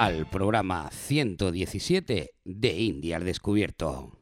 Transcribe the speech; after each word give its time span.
al 0.00 0.24
programa 0.24 0.88
117 0.90 2.30
de 2.42 2.80
India 2.80 3.16
al 3.16 3.26
Descubierto. 3.26 4.19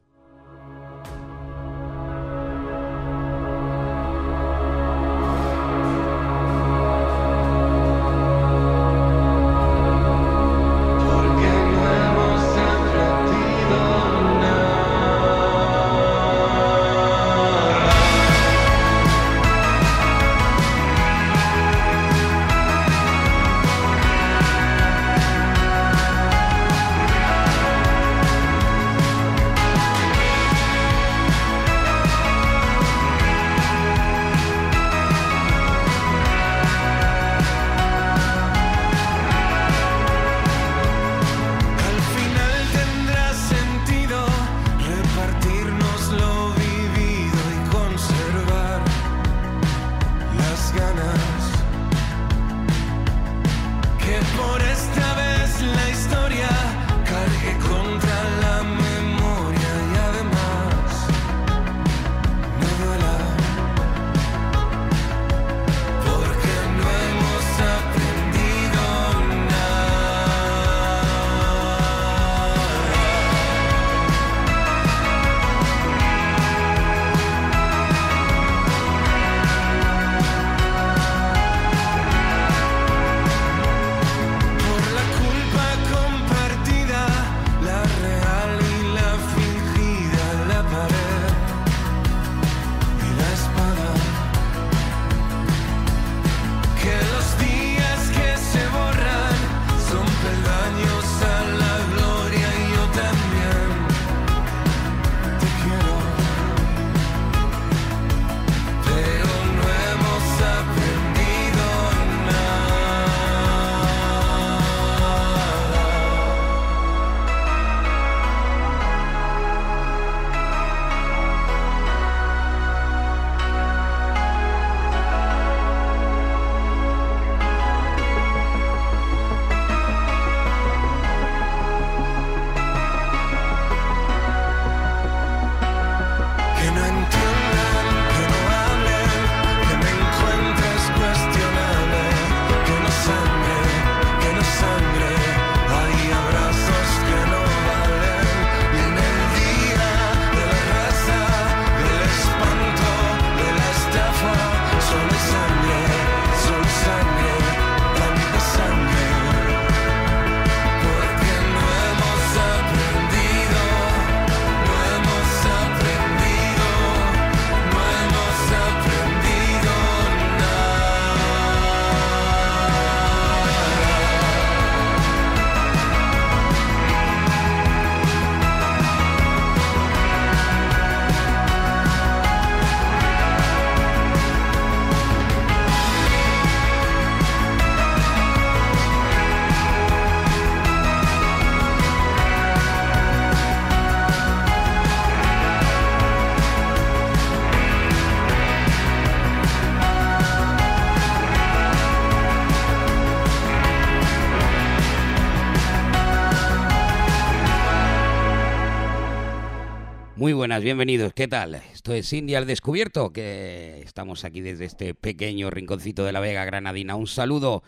Muy 210.29 210.35
buenas, 210.35 210.61
bienvenidos. 210.61 211.11
¿Qué 211.13 211.27
tal? 211.27 211.55
Esto 211.55 211.91
es 211.91 212.13
India 212.13 212.37
al 212.37 212.45
Descubierto, 212.45 213.11
que 213.11 213.81
estamos 213.83 214.23
aquí 214.23 214.41
desde 214.41 214.65
este 214.65 214.93
pequeño 214.93 215.49
rinconcito 215.49 216.05
de 216.05 216.11
la 216.11 216.19
Vega 216.19 216.45
Granadina. 216.45 216.93
Un 216.93 217.07
saludo 217.07 217.63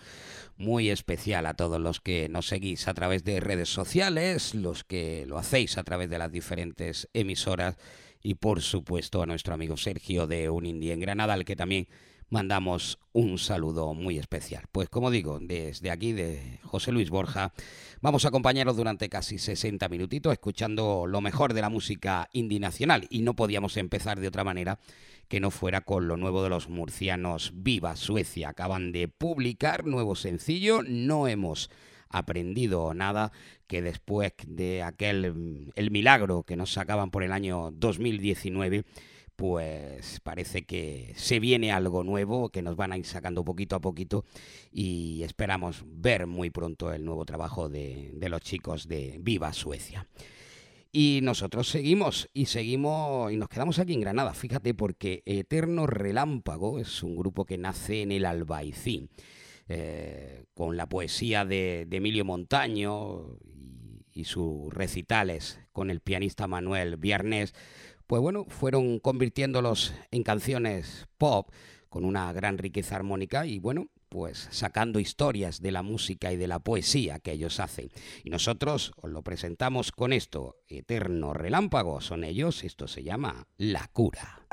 muy 0.58 0.92
especial 0.92 1.48
a 1.48 1.56
todos 1.56 1.82
los 1.82 2.02
que 2.02 2.30
nos 2.30 2.46
seguís 2.46 2.88
a 2.88 2.94
través 2.94 3.24
de 3.24 3.40
redes 3.40 3.70
sociales, 3.70 4.54
los 4.54 4.84
que 4.84 5.26
lo 5.26 5.40
hacéis 5.40 5.80
a 5.80 5.84
través 5.84 6.08
de 6.12 6.20
las 6.20 6.32
diferentes 6.32 7.10
emisoras 7.14 7.78
y 8.22 8.36
por 8.36 8.62
supuesto 8.62 9.24
a 9.24 9.26
nuestro 9.26 9.56
amigo 9.56 9.76
Sergio 9.76 10.28
de 10.28 10.52
Un 10.52 10.68
Indie 10.68 10.94
en 10.94 11.00
Granada, 11.00 11.34
al 11.34 11.46
que 11.46 11.56
también 11.56 11.88
mandamos 12.32 12.98
un 13.12 13.38
saludo 13.38 13.94
muy 13.94 14.18
especial. 14.18 14.64
Pues 14.72 14.90
como 14.90 15.12
digo, 15.12 15.40
desde 15.42 15.92
aquí 15.92 16.14
de 16.14 16.60
José 16.64 16.94
Luis 16.94 17.10
Borja, 17.10 17.54
vamos 18.02 18.24
a 18.24 18.30
acompañaros 18.30 18.78
durante 18.78 19.10
casi 19.10 19.38
60 19.38 19.88
minutitos 19.90 20.32
escuchando 20.32 21.06
lo 21.08 21.20
mejor 21.20 21.54
de 21.54 21.62
la 21.62 21.70
música 21.70 22.30
indie 22.32 22.60
nacional 22.60 23.06
y 23.10 23.22
no 23.22 23.36
podíamos 23.36 23.76
empezar 23.76 24.20
de 24.20 24.30
otra 24.30 24.46
manera 24.46 24.80
que 25.28 25.42
no 25.42 25.52
fuera 25.52 25.82
con 25.82 26.08
lo 26.08 26.16
nuevo 26.16 26.42
de 26.42 26.50
los 26.50 26.70
murcianos 26.70 27.52
Viva 27.54 27.98
Suecia. 27.98 28.50
Acaban 28.50 28.94
de 28.94 29.10
publicar 29.10 29.86
nuevo 29.86 30.16
sencillo, 30.16 30.84
no 30.84 31.28
hemos 31.28 31.70
aprendido 32.10 32.94
nada 32.94 33.34
que 33.68 33.82
después 33.82 34.34
de 34.48 34.84
aquel 34.84 35.34
mm, 35.34 35.72
el 35.76 35.92
milagro 35.92 36.44
que 36.44 36.56
nos 36.56 36.72
sacaban 36.72 37.12
por 37.12 37.24
el 37.24 37.34
año 37.34 37.72
2019 37.72 38.86
pues 39.42 40.20
parece 40.20 40.66
que 40.66 41.14
se 41.16 41.40
viene 41.40 41.72
algo 41.72 42.04
nuevo 42.04 42.50
que 42.50 42.62
nos 42.62 42.76
van 42.76 42.92
a 42.92 42.98
ir 43.00 43.08
sacando 43.08 43.44
poquito 43.44 43.76
a 43.76 43.82
poquito 43.82 44.24
y 44.72 45.24
esperamos 45.24 45.84
ver 45.88 46.28
muy 46.28 46.52
pronto 46.52 46.94
el 46.94 47.04
nuevo 47.04 47.26
trabajo 47.26 47.68
de, 47.68 48.14
los 48.30 48.42
chicos 48.42 48.88
de 48.88 49.18
Viva 49.20 49.52
Suecia. 49.52 50.08
Y 50.92 51.22
nosotros 51.24 51.70
seguimos 51.70 52.30
y 52.36 52.46
seguimos 52.46 53.32
y 53.32 53.38
nos 53.38 53.50
quedamos 53.50 53.80
aquí 53.80 53.94
en 53.94 54.02
Granada, 54.02 54.36
fíjate, 54.36 54.76
porque 54.76 55.24
Eterno 55.26 55.88
Relámpago 55.88 56.78
es 56.78 57.02
un 57.02 57.16
grupo 57.16 57.44
que 57.44 57.58
nace 57.58 58.04
en 58.04 58.12
el 58.12 58.28
Albaicín, 58.28 59.10
eh, 59.68 60.44
con 60.54 60.78
la 60.78 60.88
poesía 60.88 61.46
de, 61.46 61.88
Emilio 61.90 62.26
Montaño 62.26 63.40
y, 63.44 64.04
y, 64.14 64.26
sus 64.26 64.72
recitales 64.72 65.60
con 65.72 65.90
el 65.90 66.00
pianista 66.00 66.46
Manuel 66.46 66.98
Viernes, 66.98 67.56
pues 68.12 68.22
bueno, 68.22 68.44
fueron 68.50 69.00
convirtiéndolos 69.00 69.94
en 70.12 70.24
canciones 70.24 71.08
pop 71.18 71.50
con 71.88 72.04
una 72.04 72.34
gran 72.34 72.58
riqueza 72.58 72.98
armónica 72.98 73.46
y 73.46 73.58
bueno, 73.58 73.88
pues 74.10 74.50
sacando 74.52 75.00
historias 75.00 75.62
de 75.62 75.72
la 75.72 75.82
música 75.82 76.34
y 76.34 76.36
de 76.36 76.50
la 76.50 76.60
poesía 76.60 77.20
que 77.20 77.32
ellos 77.32 77.62
hacen. 77.62 77.90
Y 78.26 78.30
nosotros 78.30 78.92
os 78.98 79.10
lo 79.10 79.22
presentamos 79.22 79.94
con 79.94 80.12
esto, 80.12 80.58
Eterno 80.68 81.34
Relámpago, 81.34 82.02
son 82.02 82.26
ellos, 82.26 82.66
esto 82.66 82.90
se 82.90 83.02
llama 83.02 83.48
La 83.56 83.88
Cura. 83.88 84.46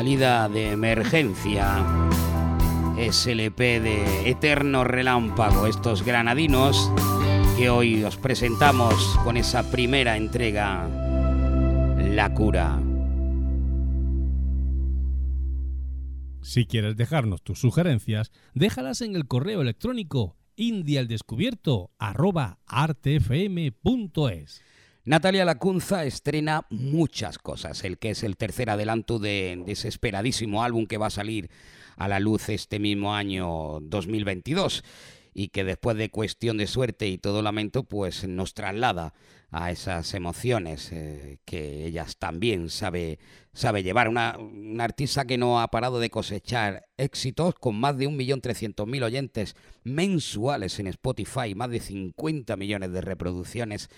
Salida 0.00 0.48
de 0.48 0.70
emergencia. 0.70 1.84
SLP 2.96 3.58
de 3.58 4.30
Eterno 4.30 4.82
Relámpago, 4.82 5.66
estos 5.66 6.02
granadinos 6.02 6.90
que 7.58 7.68
hoy 7.68 8.02
os 8.02 8.16
presentamos 8.16 8.94
con 9.24 9.36
esa 9.36 9.70
primera 9.70 10.16
entrega, 10.16 10.88
La 11.98 12.32
Cura. 12.32 12.80
Si 16.40 16.64
quieres 16.64 16.96
dejarnos 16.96 17.42
tus 17.42 17.60
sugerencias, 17.60 18.32
déjalas 18.54 19.02
en 19.02 19.14
el 19.14 19.26
correo 19.26 19.60
electrónico 19.60 20.38
indialdescubierto 20.56 21.90
artefm.es. 21.98 23.02
Natalia 25.04 25.44
Lacunza 25.44 26.04
estrena 26.04 26.66
muchas 26.70 27.38
cosas, 27.38 27.84
el 27.84 27.98
que 27.98 28.10
es 28.10 28.22
el 28.22 28.36
tercer 28.36 28.70
adelanto 28.70 29.18
de, 29.18 29.62
de 29.64 29.72
ese 29.72 29.88
esperadísimo 29.88 30.62
álbum 30.62 30.86
que 30.86 30.98
va 30.98 31.06
a 31.06 31.10
salir 31.10 31.50
a 31.96 32.08
la 32.08 32.20
luz 32.20 32.48
este 32.48 32.78
mismo 32.78 33.14
año 33.14 33.80
2022 33.80 34.84
y 35.32 35.48
que 35.48 35.64
después 35.64 35.96
de 35.96 36.10
cuestión 36.10 36.56
de 36.56 36.66
suerte 36.66 37.08
y 37.08 37.18
todo 37.18 37.42
lamento, 37.42 37.84
pues 37.84 38.26
nos 38.26 38.54
traslada 38.54 39.14
a 39.50 39.70
esas 39.70 40.14
emociones 40.14 40.90
eh, 40.92 41.38
que 41.44 41.86
ellas 41.86 42.16
también 42.16 42.68
sabe, 42.68 43.18
sabe 43.52 43.82
llevar. 43.82 44.08
Una, 44.08 44.36
una, 44.38 44.84
artista 44.84 45.24
que 45.24 45.38
no 45.38 45.60
ha 45.60 45.68
parado 45.68 46.00
de 46.00 46.10
cosechar 46.10 46.86
éxitos 46.96 47.54
con 47.54 47.78
más 47.78 47.96
de 47.96 48.08
1.300.000 48.08 49.04
oyentes 49.04 49.56
mensuales 49.82 50.78
en 50.78 50.88
Spotify, 50.88 51.54
más 51.54 51.70
de 51.70 51.80
50 51.80 52.56
millones 52.56 52.92
de 52.92 53.00
reproducciones 53.00 53.88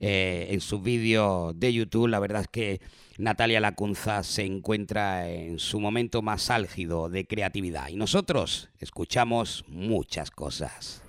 eh, 0.00 0.48
en 0.50 0.60
sus 0.60 0.82
vídeos 0.82 1.58
de 1.58 1.72
YouTube. 1.72 2.08
La 2.08 2.18
verdad 2.18 2.42
es 2.42 2.48
que 2.48 2.80
Natalia 3.18 3.60
Lacunza 3.60 4.22
se 4.24 4.44
encuentra 4.44 5.30
en 5.30 5.58
su 5.58 5.78
momento 5.78 6.22
más 6.22 6.50
álgido 6.50 7.08
de 7.08 7.26
creatividad 7.26 7.88
y 7.88 7.96
nosotros 7.96 8.70
escuchamos 8.80 9.64
muchas 9.68 10.30
cosas. 10.30 11.03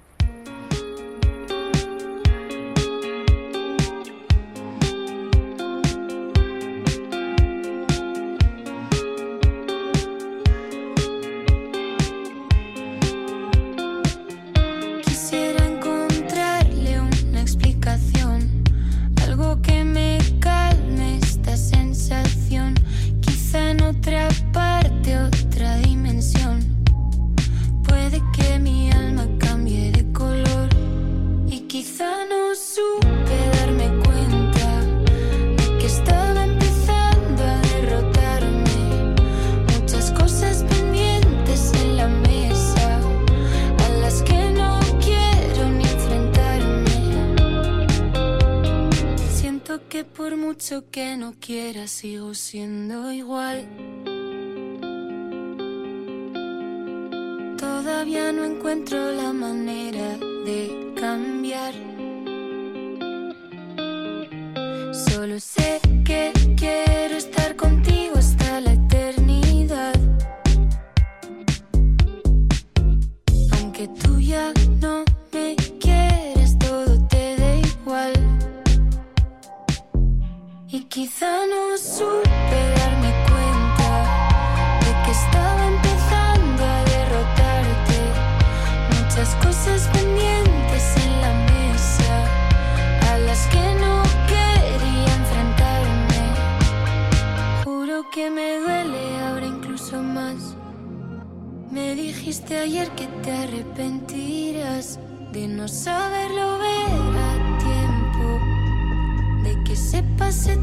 Mucho 50.56 50.90
que 50.90 51.18
no 51.18 51.34
quiera 51.38 51.86
sigo 51.86 52.34
siendo 52.34 53.12
igual. 53.12 53.68
Todavía 57.58 58.32
no 58.32 58.46
encuentro 58.46 59.12
la 59.12 59.34
manera 59.34 60.18
de 60.46 60.94
cambiar. 60.96 61.74
Solo 64.94 65.42
sé 65.42 65.82
que 66.06 66.32
quiero 66.56 67.18
estar 67.18 67.58
contigo 67.58 67.95
quizá 80.96 81.46
no 81.46 81.78
supe 81.78 82.60
darme 82.80 83.12
cuenta 83.30 83.92
de 84.80 84.92
que 85.04 85.12
estaba 85.12 85.68
empezando 85.68 86.64
a 86.64 86.84
derrotarte. 86.86 88.00
Muchas 88.96 89.36
cosas 89.44 89.90
pendientes 89.90 90.84
en 91.06 91.22
la 91.22 91.34
mesa 91.52 92.16
a 93.12 93.18
las 93.28 93.46
que 93.48 93.66
no 93.84 94.04
quería 94.32 95.12
enfrentarme. 95.22 96.24
Juro 97.66 98.10
que 98.10 98.30
me 98.30 98.60
duele 98.60 99.20
ahora 99.26 99.48
incluso 99.48 100.02
más. 100.02 100.56
Me 101.72 101.94
dijiste 101.96 102.58
ayer 102.58 102.90
que 102.92 103.08
te 103.22 103.34
arrepentirás 103.34 104.98
de 105.34 105.46
no 105.50 105.68
saberlo 105.68 106.60
ver 106.60 107.45
de 109.76 109.82
que 109.82 109.82
se 109.82 110.04
pase 110.18 110.58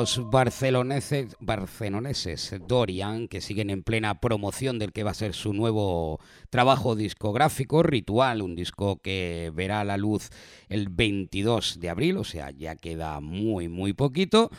Los 0.00 0.30
barceloneses, 0.30 1.36
barceloneses 1.40 2.54
Dorian, 2.66 3.28
que 3.28 3.42
siguen 3.42 3.68
en 3.68 3.82
plena 3.82 4.18
promoción 4.18 4.78
del 4.78 4.94
que 4.94 5.04
va 5.04 5.10
a 5.10 5.14
ser 5.14 5.34
su 5.34 5.52
nuevo 5.52 6.20
trabajo 6.48 6.96
discográfico, 6.96 7.82
Ritual, 7.82 8.40
un 8.40 8.56
disco 8.56 9.02
que 9.02 9.52
verá 9.54 9.84
la 9.84 9.98
luz 9.98 10.30
el 10.70 10.88
22 10.88 11.80
de 11.80 11.90
abril, 11.90 12.16
o 12.16 12.24
sea, 12.24 12.50
ya 12.50 12.76
queda 12.76 13.20
muy, 13.20 13.68
muy 13.68 13.92
poquito. 13.92 14.50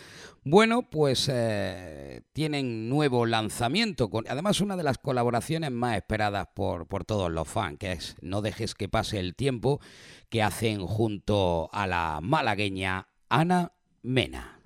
Bueno, 0.44 0.84
pues 0.92 1.28
eh, 1.28 2.22
tienen 2.34 2.88
nuevo 2.88 3.26
lanzamiento, 3.26 4.12
con, 4.12 4.26
además 4.30 4.62
una 4.62 4.78
de 4.78 4.84
las 4.84 5.00
colaboraciones 5.00 5.72
más 5.72 5.98
esperadas 5.98 6.50
por, 6.54 6.86
por 6.86 7.04
todos 7.04 7.32
los 7.32 7.48
fans, 7.48 7.80
que 7.80 7.94
es 7.94 8.16
No 8.22 8.44
dejes 8.44 8.76
que 8.76 8.90
pase 8.90 9.20
el 9.20 9.34
tiempo, 9.34 9.82
que 10.30 10.44
hacen 10.44 10.86
junto 10.86 11.68
a 11.74 11.88
la 11.88 12.20
malagueña 12.22 13.08
Ana 13.28 13.72
Mena. 14.04 14.61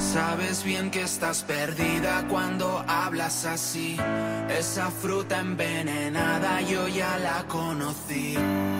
Sabes 0.00 0.64
bien 0.64 0.90
que 0.90 1.02
estás 1.02 1.44
perdida 1.44 2.24
cuando 2.28 2.82
hablas 2.88 3.44
así. 3.44 3.96
Esa 4.48 4.90
fruta 4.90 5.38
envenenada 5.38 6.62
yo 6.62 6.88
ya 6.88 7.18
la 7.18 7.46
conocí. 7.46 8.34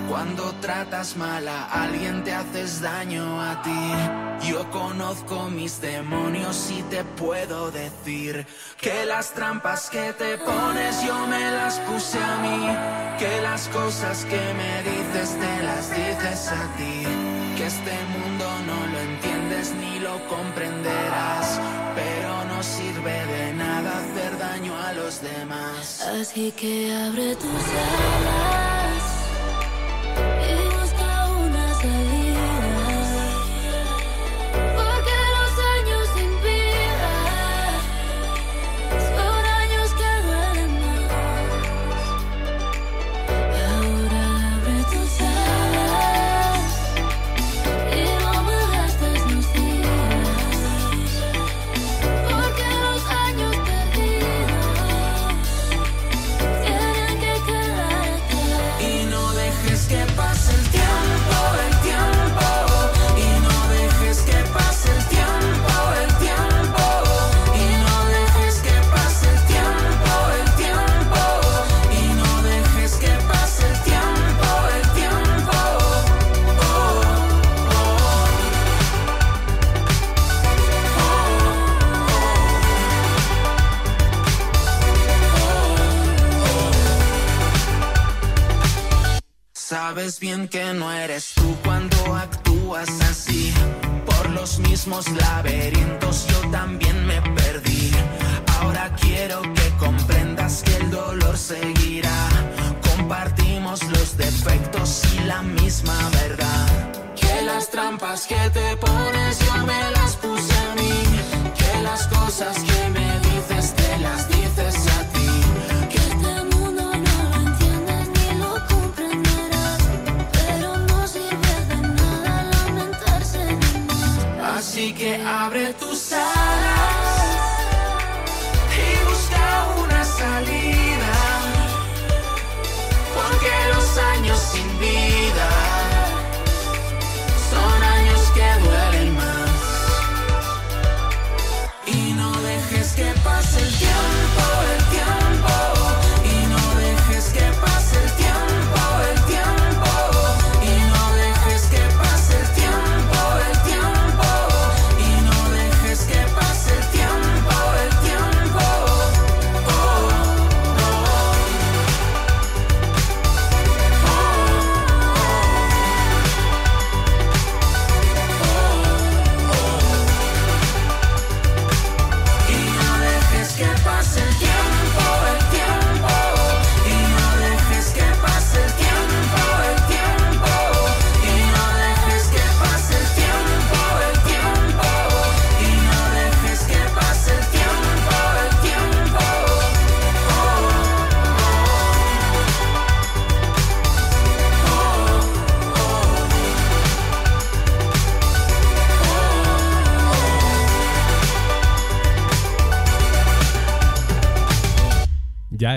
Cuando 0.08 0.52
tratas 0.60 1.16
mal 1.16 1.46
a 1.46 1.66
alguien 1.84 2.24
te 2.24 2.32
haces 2.32 2.80
daño 2.80 3.40
a 3.40 3.62
ti. 3.62 4.48
Yo 4.48 4.68
conozco 4.70 5.50
mis 5.50 5.80
demonios 5.80 6.70
y 6.70 6.82
te 6.84 7.04
puedo 7.04 7.70
decir 7.70 8.46
que 8.80 9.04
las 9.04 9.32
trampas 9.32 9.90
que 9.90 10.12
te 10.14 10.38
pones 10.38 11.02
yo 11.04 11.26
me 11.26 11.50
las 11.52 11.78
puse 11.80 12.18
a 12.18 12.36
mí. 12.38 12.66
Que 13.18 13.40
las 13.42 13.68
cosas 13.68 14.24
que 14.24 14.40
me 14.54 14.82
dices 14.82 15.38
te 15.38 15.62
las 15.62 15.90
dices 15.90 16.48
a 16.48 16.76
ti. 16.76 17.04
Que 17.56 17.66
este 17.66 17.96
mundo 18.14 18.46
no 18.66 18.86
lo 18.92 18.98
entiendes 18.98 19.74
ni 19.74 20.00
lo 20.00 20.26
comprenderás. 20.26 21.09
Sirve 23.00 23.26
de 23.26 23.52
nada 23.54 23.98
hacer 23.98 24.38
daño 24.38 24.76
a 24.76 24.92
los 24.92 25.22
demás. 25.22 26.02
Así 26.02 26.52
que 26.52 26.92
abre 26.92 27.34
tus 27.34 27.44
alas 27.46 28.69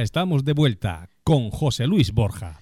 estamos 0.04 0.44
de 0.44 0.54
vuelta 0.54 1.10
con 1.24 1.50
José 1.50 1.88
Luis 1.88 2.12
Borja. 2.14 2.60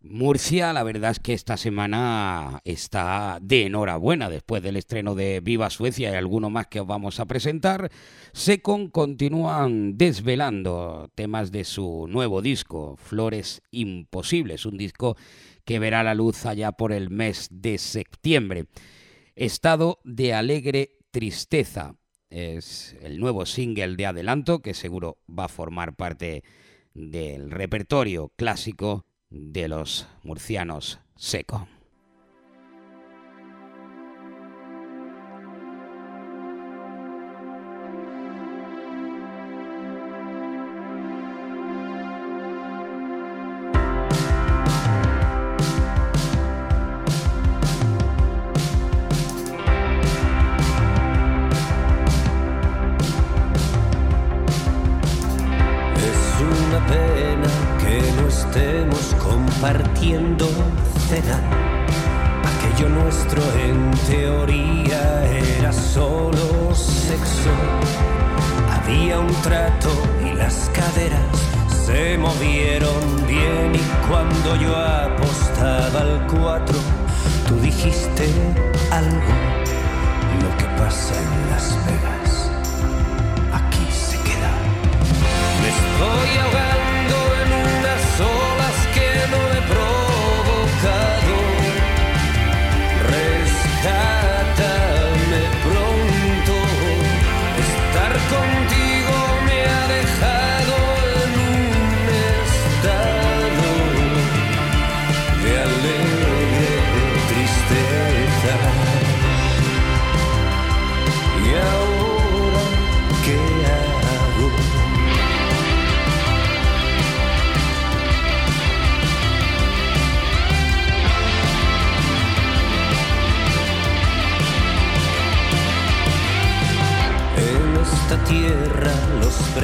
Murcia, 0.00 0.72
la 0.72 0.82
verdad 0.82 1.12
es 1.12 1.20
que 1.20 1.32
esta 1.32 1.56
semana 1.56 2.60
está 2.64 3.38
de 3.40 3.66
enhorabuena 3.66 4.28
después 4.28 4.60
del 4.60 4.76
estreno 4.76 5.14
de 5.14 5.38
Viva 5.40 5.70
Suecia 5.70 6.10
y 6.10 6.14
alguno 6.14 6.50
más 6.50 6.66
que 6.66 6.80
os 6.80 6.86
vamos 6.88 7.20
a 7.20 7.26
presentar. 7.26 7.88
Secon 8.32 8.90
continúan 8.90 9.96
desvelando 9.96 11.08
temas 11.14 11.52
de 11.52 11.62
su 11.62 12.08
nuevo 12.08 12.42
disco, 12.42 12.96
Flores 12.96 13.62
Imposibles, 13.70 14.66
un 14.66 14.76
disco 14.76 15.16
que 15.64 15.78
verá 15.78 16.02
la 16.02 16.16
luz 16.16 16.46
allá 16.46 16.72
por 16.72 16.90
el 16.92 17.10
mes 17.10 17.46
de 17.52 17.78
septiembre. 17.78 18.66
Estado 19.36 20.00
de 20.02 20.34
alegre 20.34 20.98
tristeza 21.12 21.94
es 22.28 22.96
el 23.02 23.20
nuevo 23.20 23.46
single 23.46 23.94
de 23.94 24.06
adelanto 24.06 24.62
que 24.62 24.74
seguro 24.74 25.18
va 25.28 25.44
a 25.44 25.48
formar 25.48 25.94
parte 25.94 26.26
de 26.26 26.44
del 26.94 27.50
repertorio 27.50 28.32
clásico 28.36 29.06
de 29.30 29.68
los 29.68 30.06
murcianos 30.22 31.00
seco. 31.16 31.68
tú 77.46 77.54
dijiste 77.60 78.24
algo, 78.90 79.32
lo 80.40 80.56
que 80.56 80.64
pasa 80.78 81.14
en 81.14 81.50
Las 81.50 81.76
Vegas. 81.84 82.21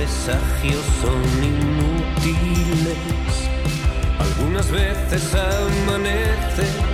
Los 0.09 0.17
presagios 0.17 0.85
son 1.03 1.23
inútiles. 1.45 2.97
Algunas 4.19 4.71
veces 4.71 5.35
amanece 5.35 6.88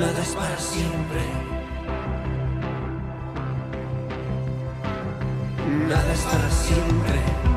Nada 0.00 0.22
es 0.22 0.34
para 0.34 0.56
siempre. 0.56 1.20
Nada 5.90 6.12
es 6.14 6.20
para 6.20 6.50
siempre. 6.50 7.49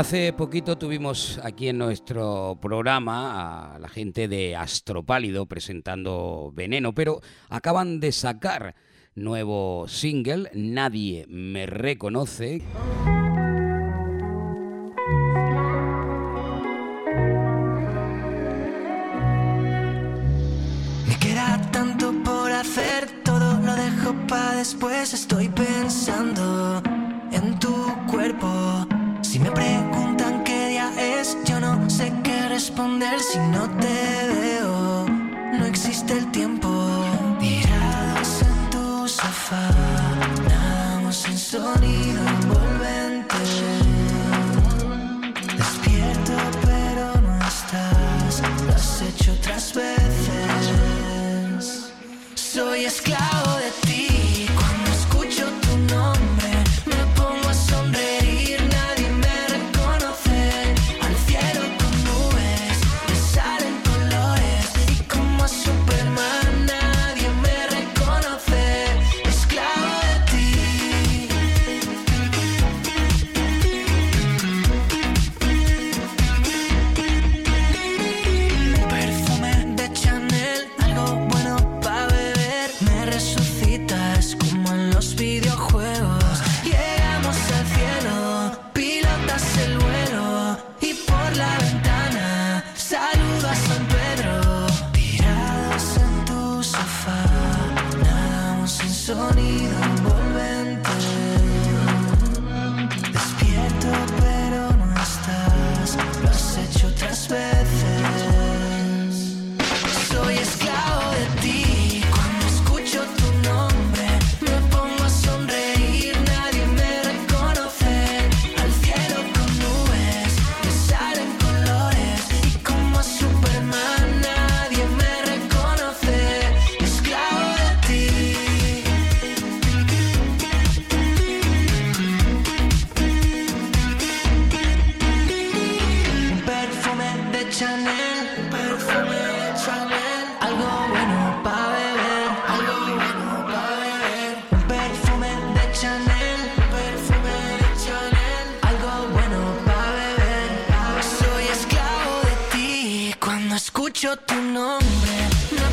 Hace 0.00 0.32
poquito 0.32 0.78
tuvimos 0.78 1.38
aquí 1.44 1.68
en 1.68 1.76
nuestro 1.76 2.58
programa 2.58 3.74
a 3.74 3.78
la 3.78 3.88
gente 3.90 4.28
de 4.28 4.56
Astropálido 4.56 5.44
presentando 5.44 6.52
Veneno, 6.54 6.94
pero 6.94 7.20
acaban 7.50 8.00
de 8.00 8.10
sacar 8.10 8.74
nuevo 9.14 9.86
single, 9.88 10.50
Nadie 10.54 11.26
me 11.28 11.66
reconoce. 11.66 12.62
Me 21.08 21.16
queda 21.20 21.60
tanto 21.72 22.14
por 22.24 22.50
hacer, 22.50 23.22
todo 23.22 23.60
lo 23.60 23.74
dejo 23.74 24.14
para 24.26 24.56
después. 24.56 25.12
Estoy 25.12 25.50
pensando 25.50 26.82
en 27.32 27.58
tu 27.58 27.74
cuerpo. 28.10 28.88
Si 29.30 29.38
me 29.38 29.52
preguntan 29.52 30.42
qué 30.42 30.70
día 30.70 30.90
es, 30.98 31.38
yo 31.44 31.60
no 31.60 31.88
sé 31.88 32.12
qué 32.24 32.48
responder 32.48 33.20
si 33.20 33.38
no 33.38 33.70
te 33.78 34.28
veo. 34.40 35.06
No 35.56 35.66
existe 35.66 36.14
el 36.14 36.32
tiempo. 36.32 36.68
Tirados 37.38 38.42
en 38.42 38.70
tu 38.70 39.06
sofá, 39.06 39.70
nadamos 40.48 41.14
sin 41.14 41.38
sonido 41.38 42.49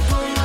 pongo 0.10 0.37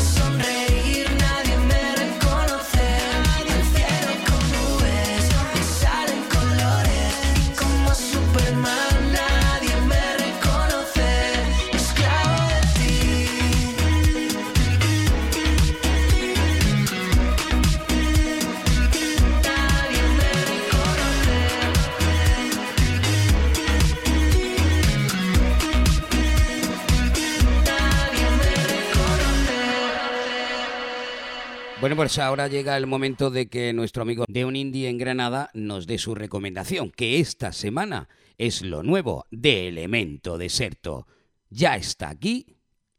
Bueno, 31.82 31.96
pues 31.96 32.16
ahora 32.20 32.46
llega 32.46 32.76
el 32.76 32.86
momento 32.86 33.28
de 33.28 33.48
que 33.48 33.72
nuestro 33.72 34.02
amigo 34.02 34.24
de 34.28 34.44
un 34.44 34.54
indie 34.54 34.88
en 34.88 34.98
Granada 34.98 35.50
nos 35.52 35.88
dé 35.88 35.98
su 35.98 36.14
recomendación, 36.14 36.92
que 36.92 37.18
esta 37.18 37.50
semana 37.50 38.08
es 38.38 38.62
lo 38.62 38.84
nuevo 38.84 39.26
de 39.32 39.66
Elemento 39.66 40.38
Deserto. 40.38 41.08
Ya 41.50 41.74
está 41.74 42.08
aquí 42.08 42.46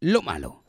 lo 0.02 0.22
malo. 0.22 0.63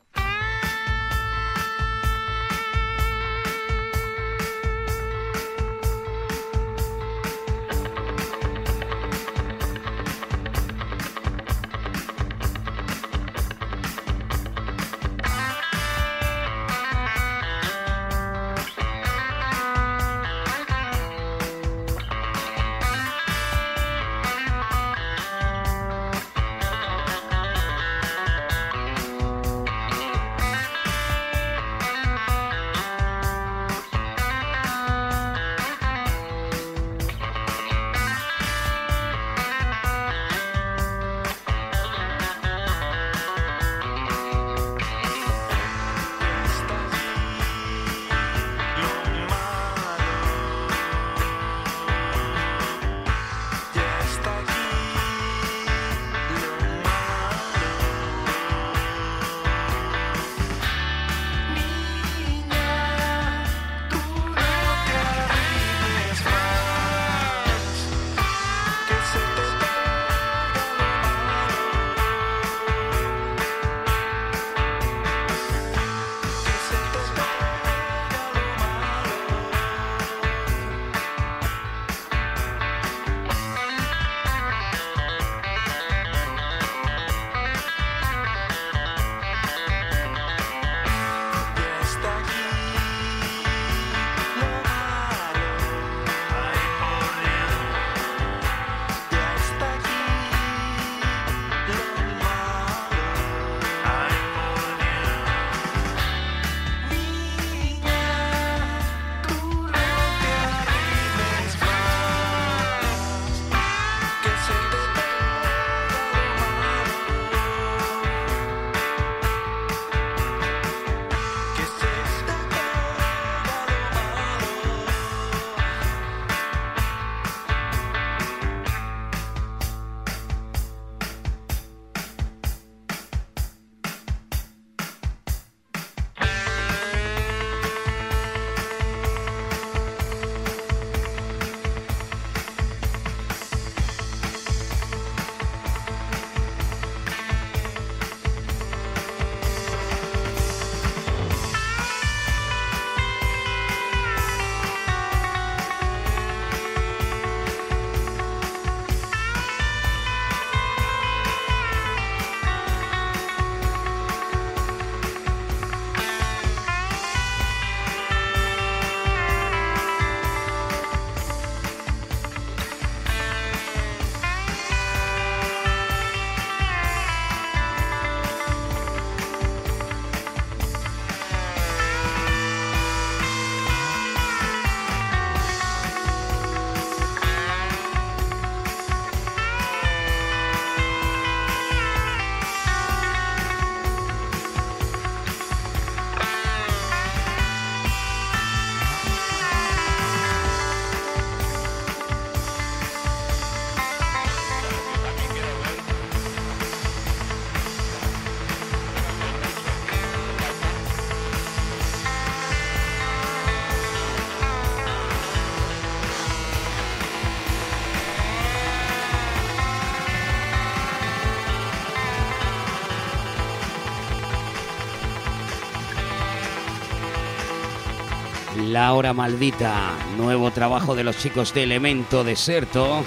La 228.75 228.93
Hora 228.93 229.13
Maldita, 229.13 229.97
nuevo 230.17 230.51
trabajo 230.51 230.97
de 230.97 231.05
los 231.05 231.17
chicos 231.17 231.55
de 231.55 231.63
Elemento 231.63 232.25
Deserto. 232.25 233.05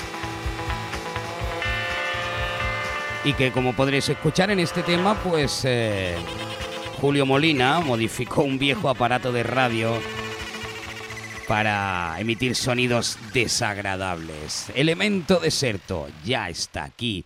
Y 3.26 3.34
que 3.34 3.52
como 3.52 3.76
podréis 3.76 4.08
escuchar 4.08 4.50
en 4.50 4.60
este 4.60 4.82
tema, 4.82 5.22
pues 5.22 5.64
eh, 5.66 6.16
Julio 7.02 7.26
Molina 7.26 7.82
modificó 7.82 8.44
un 8.44 8.58
viejo 8.58 8.88
aparato 8.88 9.34
de 9.34 9.44
radio 9.44 10.00
para 11.50 12.16
emitir 12.18 12.56
sonidos 12.56 13.20
desagradables. 13.34 14.72
Elemento 14.74 15.42
Deserto, 15.42 16.08
ya 16.24 16.48
está 16.48 16.86
aquí 16.86 17.26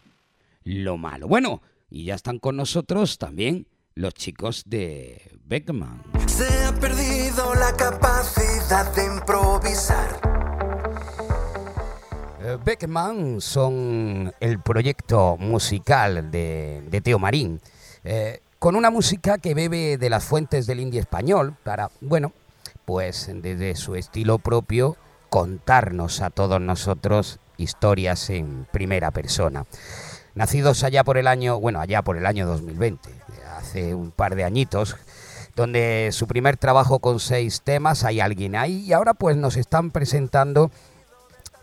lo 0.63 0.97
malo. 0.97 1.27
Bueno, 1.27 1.61
y 1.91 2.05
ya 2.05 2.15
están 2.15 2.39
con 2.39 2.57
nosotros 2.57 3.19
también 3.19 3.67
los 3.93 4.15
chicos 4.15 4.63
de 4.65 5.30
Beckman. 5.51 6.01
Se 6.27 6.47
ha 6.63 6.71
perdido 6.71 7.53
la 7.55 7.73
capacidad 7.73 8.89
de 8.95 9.03
improvisar. 9.03 10.21
Eh, 12.41 12.57
Beckman 12.63 13.41
son 13.41 14.33
el 14.39 14.61
proyecto 14.61 15.35
musical 15.35 16.31
de, 16.31 16.81
de 16.89 17.01
Teo 17.01 17.19
Marín, 17.19 17.59
eh, 18.05 18.39
con 18.59 18.77
una 18.77 18.91
música 18.91 19.39
que 19.39 19.53
bebe 19.53 19.97
de 19.97 20.09
las 20.09 20.23
fuentes 20.23 20.67
del 20.67 20.79
indie 20.79 21.01
español 21.01 21.57
para, 21.65 21.91
bueno, 21.99 22.31
pues 22.85 23.29
desde 23.33 23.75
su 23.75 23.95
estilo 23.95 24.39
propio 24.39 24.95
contarnos 25.27 26.21
a 26.21 26.29
todos 26.29 26.61
nosotros 26.61 27.41
historias 27.57 28.29
en 28.29 28.65
primera 28.71 29.11
persona. 29.11 29.65
Nacidos 30.33 30.85
allá 30.85 31.03
por 31.03 31.17
el 31.17 31.27
año, 31.27 31.59
bueno, 31.59 31.81
allá 31.81 32.03
por 32.03 32.15
el 32.15 32.25
año 32.25 32.47
2020, 32.47 33.09
hace 33.57 33.93
un 33.93 34.11
par 34.11 34.35
de 34.35 34.45
añitos, 34.45 34.95
donde 35.55 36.09
su 36.11 36.27
primer 36.27 36.57
trabajo 36.57 36.99
con 36.99 37.19
seis 37.19 37.61
temas, 37.61 38.03
hay 38.03 38.19
alguien 38.19 38.55
ahí, 38.55 38.85
y 38.85 38.93
ahora 38.93 39.13
pues 39.13 39.37
nos 39.37 39.57
están 39.57 39.91
presentando 39.91 40.71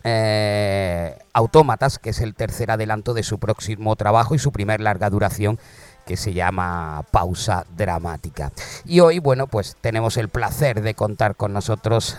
eh, 0.03 1.17
Autómatas, 1.33 1.99
que 1.99 2.11
es 2.11 2.21
el 2.21 2.35
tercer 2.35 2.71
adelanto 2.71 3.13
de 3.13 3.23
su 3.23 3.39
próximo 3.39 3.95
trabajo 3.95 4.35
y 4.35 4.39
su 4.39 4.51
primer 4.51 4.81
larga 4.81 5.09
duración 5.09 5.59
que 6.05 6.17
se 6.17 6.33
llama 6.33 7.05
Pausa 7.11 7.65
Dramática. 7.75 8.51
Y 8.85 8.99
hoy, 9.01 9.19
bueno, 9.19 9.47
pues 9.47 9.77
tenemos 9.79 10.17
el 10.17 10.29
placer 10.29 10.81
de 10.81 10.95
contar 10.95 11.35
con 11.35 11.53
nosotros 11.53 12.17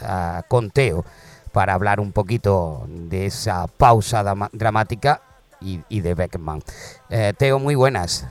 con 0.49 0.71
Teo 0.71 1.05
para 1.53 1.75
hablar 1.75 1.99
un 1.99 2.13
poquito 2.13 2.87
de 2.87 3.27
esa 3.27 3.67
pausa 3.67 4.23
dramática 4.53 5.23
y, 5.61 5.81
y 5.89 6.01
de 6.01 6.15
Beckman. 6.15 6.63
Eh, 7.09 7.33
Teo, 7.37 7.59
muy 7.59 7.75
buenas. 7.75 8.27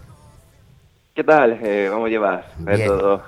¿Qué 1.19 1.25
tal? 1.25 1.59
Eh, 1.61 1.89
¿Cómo 1.91 2.07
llevas? 2.07 2.45
Bien. 2.59 2.87
todo. 2.87 3.21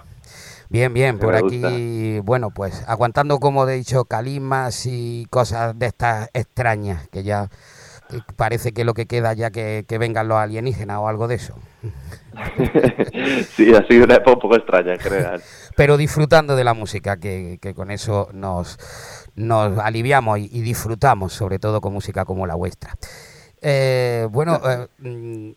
Bien, 0.69 0.93
bien, 0.93 1.19
por 1.19 1.37
gusta. 1.41 1.67
aquí, 1.67 2.21
bueno, 2.21 2.49
pues 2.49 2.85
aguantando, 2.87 3.37
como 3.39 3.67
he 3.67 3.73
dicho, 3.73 4.05
calimas 4.05 4.85
y 4.85 5.27
cosas 5.29 5.77
de 5.77 5.87
estas 5.87 6.29
extrañas, 6.33 7.09
que 7.09 7.23
ya 7.23 7.49
parece 8.37 8.71
que 8.71 8.85
lo 8.85 8.93
que 8.93 9.07
queda 9.07 9.33
ya 9.33 9.51
que, 9.51 9.83
que 9.85 9.97
vengan 9.97 10.29
los 10.29 10.37
alienígenas 10.37 10.99
o 10.99 11.09
algo 11.09 11.27
de 11.27 11.35
eso. 11.35 11.53
sí, 13.57 13.75
ha 13.75 13.85
sido 13.85 14.05
una 14.05 14.15
época 14.15 14.35
un 14.35 14.39
poco 14.39 14.55
extraña 14.55 14.93
en 14.93 14.99
general. 14.99 15.43
Pero 15.75 15.97
disfrutando 15.97 16.55
de 16.55 16.63
la 16.63 16.73
música, 16.73 17.17
que, 17.17 17.57
que 17.61 17.73
con 17.73 17.91
eso 17.91 18.29
nos, 18.31 18.79
nos 19.35 19.77
aliviamos 19.79 20.39
y, 20.39 20.49
y 20.49 20.61
disfrutamos, 20.61 21.33
sobre 21.33 21.59
todo 21.59 21.81
con 21.81 21.91
música 21.91 22.23
como 22.23 22.47
la 22.47 22.55
vuestra. 22.55 22.95
Eh, 23.61 24.27
bueno, 24.31 24.59
eh, 24.65 24.87
mm, 24.97 25.51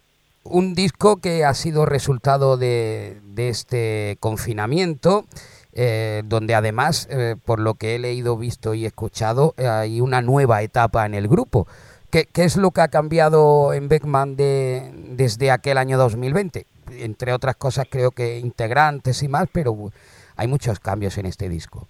un 0.45 0.75
disco 0.75 1.17
que 1.17 1.45
ha 1.45 1.55
sido 1.55 1.87
resultado 1.87 2.57
de, 2.57 3.21
de 3.25 3.49
este 3.49 4.17
confinamiento, 4.21 5.25
eh, 5.73 6.23
donde 6.27 6.55
además, 6.55 7.09
eh, 7.11 7.37
por 7.45 7.59
lo 7.59 7.75
que 7.75 7.95
he 7.95 7.99
leído, 7.99 8.37
visto 8.37 8.75
y 8.75 8.87
escuchado, 8.87 9.55
hay 9.57 10.01
una 10.01 10.23
nueva 10.23 10.63
etapa 10.63 11.07
en 11.07 11.15
el 11.15 11.27
grupo. 11.27 11.67
¿Qué, 12.11 12.29
qué 12.31 12.45
es 12.45 12.57
lo 12.57 12.71
que 12.71 12.83
ha 12.83 12.89
cambiado 12.89 13.73
en 13.73 13.89
Beckman 13.89 14.37
de, 14.37 14.93
desde 15.09 15.51
aquel 15.51 15.79
año 15.79 15.99
2020? 15.99 16.67
Entre 16.93 17.33
otras 17.33 17.57
cosas, 17.57 17.87
creo 17.91 18.13
que 18.13 18.39
integrantes 18.39 19.23
y 19.23 19.29
más, 19.29 19.49
pero 19.51 19.91
hay 20.37 20.47
muchos 20.47 20.79
cambios 20.79 21.19
en 21.19 21.27
este 21.27 21.49
disco. 21.49 21.89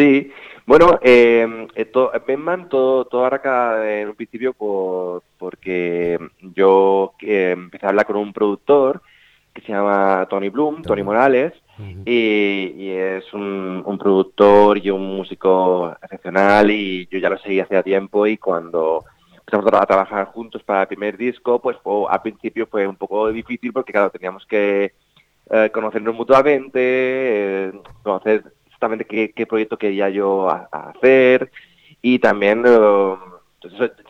Sí, 0.00 0.32
bueno, 0.64 0.98
eh, 1.02 1.66
eh, 1.74 1.84
to- 1.84 2.10
Batman 2.26 2.70
todo, 2.70 3.04
todo 3.04 3.26
arranca 3.26 4.00
en 4.00 4.08
un 4.08 4.14
principio 4.14 4.54
por, 4.54 5.22
porque 5.38 6.18
yo 6.40 7.12
eh, 7.20 7.50
empecé 7.52 7.84
a 7.84 7.90
hablar 7.90 8.06
con 8.06 8.16
un 8.16 8.32
productor 8.32 9.02
que 9.52 9.60
se 9.60 9.72
llama 9.72 10.26
Tony 10.30 10.48
Bloom, 10.48 10.82
Tony. 10.82 11.02
Morales, 11.02 11.52
y, 12.06 12.72
y 12.78 12.90
es 12.92 13.30
un, 13.34 13.82
un 13.84 13.98
productor 13.98 14.78
y 14.78 14.88
un 14.90 15.16
músico 15.16 15.94
excepcional 16.02 16.70
y 16.70 17.06
yo 17.10 17.18
ya 17.18 17.28
lo 17.28 17.36
seguí 17.38 17.60
hace 17.60 17.82
tiempo 17.82 18.26
y 18.26 18.38
cuando 18.38 19.04
empezamos 19.36 19.66
a 19.66 19.70
tra- 19.70 19.82
a 19.82 19.86
trabajar 19.86 20.26
juntos 20.28 20.62
para 20.62 20.82
el 20.82 20.88
primer 20.88 21.16
disco, 21.18 21.58
pues 21.60 21.76
fue- 21.82 22.06
al 22.08 22.22
principio 22.22 22.66
fue 22.66 22.86
un 22.86 22.96
poco 22.96 23.30
difícil 23.30 23.70
porque 23.72 23.92
claro, 23.92 24.08
teníamos 24.10 24.46
que 24.46 24.92
eh, 25.50 25.70
conocernos 25.74 26.14
mutuamente, 26.14 26.78
eh, 27.68 27.72
conocer 28.02 28.44
exactamente 28.80 29.04
qué, 29.04 29.32
qué 29.32 29.46
proyecto 29.46 29.76
quería 29.76 30.08
yo 30.08 30.48
a- 30.48 30.68
hacer 30.72 31.50
y 32.00 32.18
también 32.18 32.64
eh, 32.66 33.16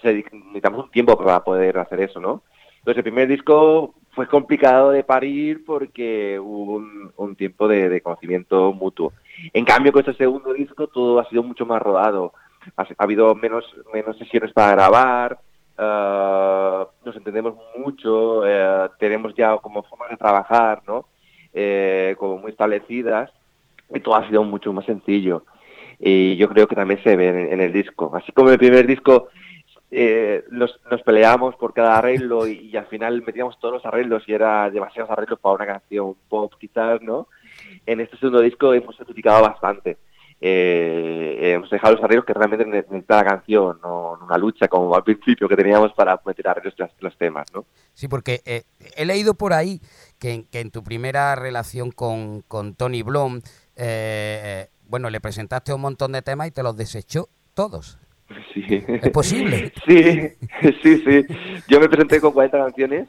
necesitamos 0.05 0.85
un 0.85 0.91
tiempo 0.93 1.19
para 1.19 1.43
poder 1.43 1.77
hacer 1.79 2.01
eso, 2.03 2.21
¿no? 2.21 2.43
Entonces 2.79 2.99
el 2.99 3.03
primer 3.03 3.27
disco 3.27 3.95
fue 4.13 4.29
complicado 4.29 4.93
de 4.93 5.03
parir 5.03 5.65
porque 5.65 6.39
hubo 6.39 6.77
un, 7.17 7.37
tiempo 7.37 7.67
de, 7.67 8.01
conocimiento 8.01 8.73
mutuo. 8.73 9.13
En 9.53 9.65
cambio, 9.65 9.93
con 9.93 10.01
este 10.01 10.15
segundo 10.15 10.53
disco 10.53 10.87
todo 10.87 11.19
ha 11.19 11.29
sido 11.29 11.43
mucho 11.43 11.67
más 11.67 11.83
rodado. 11.83 12.33
Ha, 12.77 12.83
ha 12.83 13.05
habido 13.05 13.35
menos, 13.35 13.65
menos 13.93 14.17
sesiones 14.19 14.53
para 14.53 14.73
grabar, 14.73 15.39
eh, 15.79 16.87
nos 17.05 17.17
entendemos 17.17 17.57
mucho, 17.77 18.47
eh, 18.47 18.89
tenemos 19.01 19.35
ya 19.35 19.57
como 19.59 19.83
formas 19.83 20.11
de 20.11 20.17
trabajar, 20.17 20.83
¿no? 20.87 21.07
Eh, 21.53 22.15
como 22.19 22.39
muy 22.39 22.53
establecidas 22.53 23.31
y 23.94 24.00
todo 24.00 24.14
ha 24.16 24.26
sido 24.29 24.42
mucho 24.44 24.72
más 24.72 24.87
sencillo. 24.87 25.44
Y 25.98 26.37
yo 26.37 26.48
creo 26.48 26.66
que 26.66 26.74
también 26.76 27.03
se 27.03 27.16
ve 27.16 27.29
en, 27.29 27.53
en 27.53 27.61
el 27.61 27.72
disco. 27.72 28.11
Así 28.14 28.33
como 28.33 28.50
el 28.50 28.59
primer 28.59 28.87
disco 28.87 29.29
eh, 29.90 30.44
nos, 30.50 30.81
nos 30.90 31.03
peleábamos 31.03 31.57
por 31.57 31.74
cada 31.74 31.98
arreglo 31.98 32.46
y, 32.46 32.70
y 32.72 32.76
al 32.76 32.87
final 32.87 33.22
metíamos 33.26 33.59
todos 33.59 33.74
los 33.74 33.87
arreglos 33.87 34.22
y 34.26 34.33
era 34.33 34.70
demasiados 34.70 35.11
arreglos 35.11 35.38
para 35.40 35.57
una 35.57 35.66
canción 35.66 36.14
pop 36.29 36.53
quizás, 36.59 37.03
¿no? 37.03 37.29
En 37.87 38.00
este 38.00 38.16
segundo 38.16 38.40
disco 38.40 38.72
hemos 38.72 38.96
simplificado 38.96 39.42
bastante. 39.42 39.98
Eh, 40.42 41.53
hemos 41.55 41.68
dejado 41.68 41.96
los 41.96 42.03
arreglos 42.05 42.24
que 42.24 42.33
realmente 42.33 42.64
ne- 42.64 42.76
necesita 42.88 43.16
la 43.16 43.24
canción, 43.24 43.79
no 43.83 44.18
una 44.22 44.38
lucha 44.38 44.68
como 44.68 44.94
al 44.94 45.05
principio 45.05 45.46
que 45.46 45.57
teníamos 45.57 45.92
para 45.92 46.18
meter 46.24 46.48
arreglos 46.48 46.72
los, 46.79 46.90
los 47.00 47.18
temas, 47.18 47.46
¿no? 47.53 47.66
Sí, 47.92 48.09
porque 48.09 48.40
eh, 48.46 48.62
he 48.96 49.05
leído 49.05 49.35
por 49.35 49.53
ahí 49.53 49.81
que, 50.18 50.46
que 50.50 50.61
en 50.61 50.70
tu 50.70 50.83
primera 50.83 51.35
relación 51.35 51.90
con, 51.90 52.40
con 52.48 52.74
Tony 52.74 53.03
Blom, 53.03 53.42
eh, 53.81 54.69
bueno, 54.87 55.09
le 55.09 55.21
presentaste 55.21 55.73
un 55.73 55.81
montón 55.81 56.12
de 56.12 56.21
temas 56.21 56.49
y 56.49 56.51
te 56.51 56.62
los 56.62 56.77
desechó 56.77 57.29
todos. 57.55 57.99
Sí. 58.53 58.64
¿Es 58.69 59.11
posible? 59.11 59.73
Sí, 59.87 60.29
sí, 60.83 60.99
sí. 60.99 61.27
Yo 61.66 61.81
me 61.81 61.88
presenté 61.88 62.21
con 62.21 62.33
40 62.33 62.59
canciones 62.59 63.09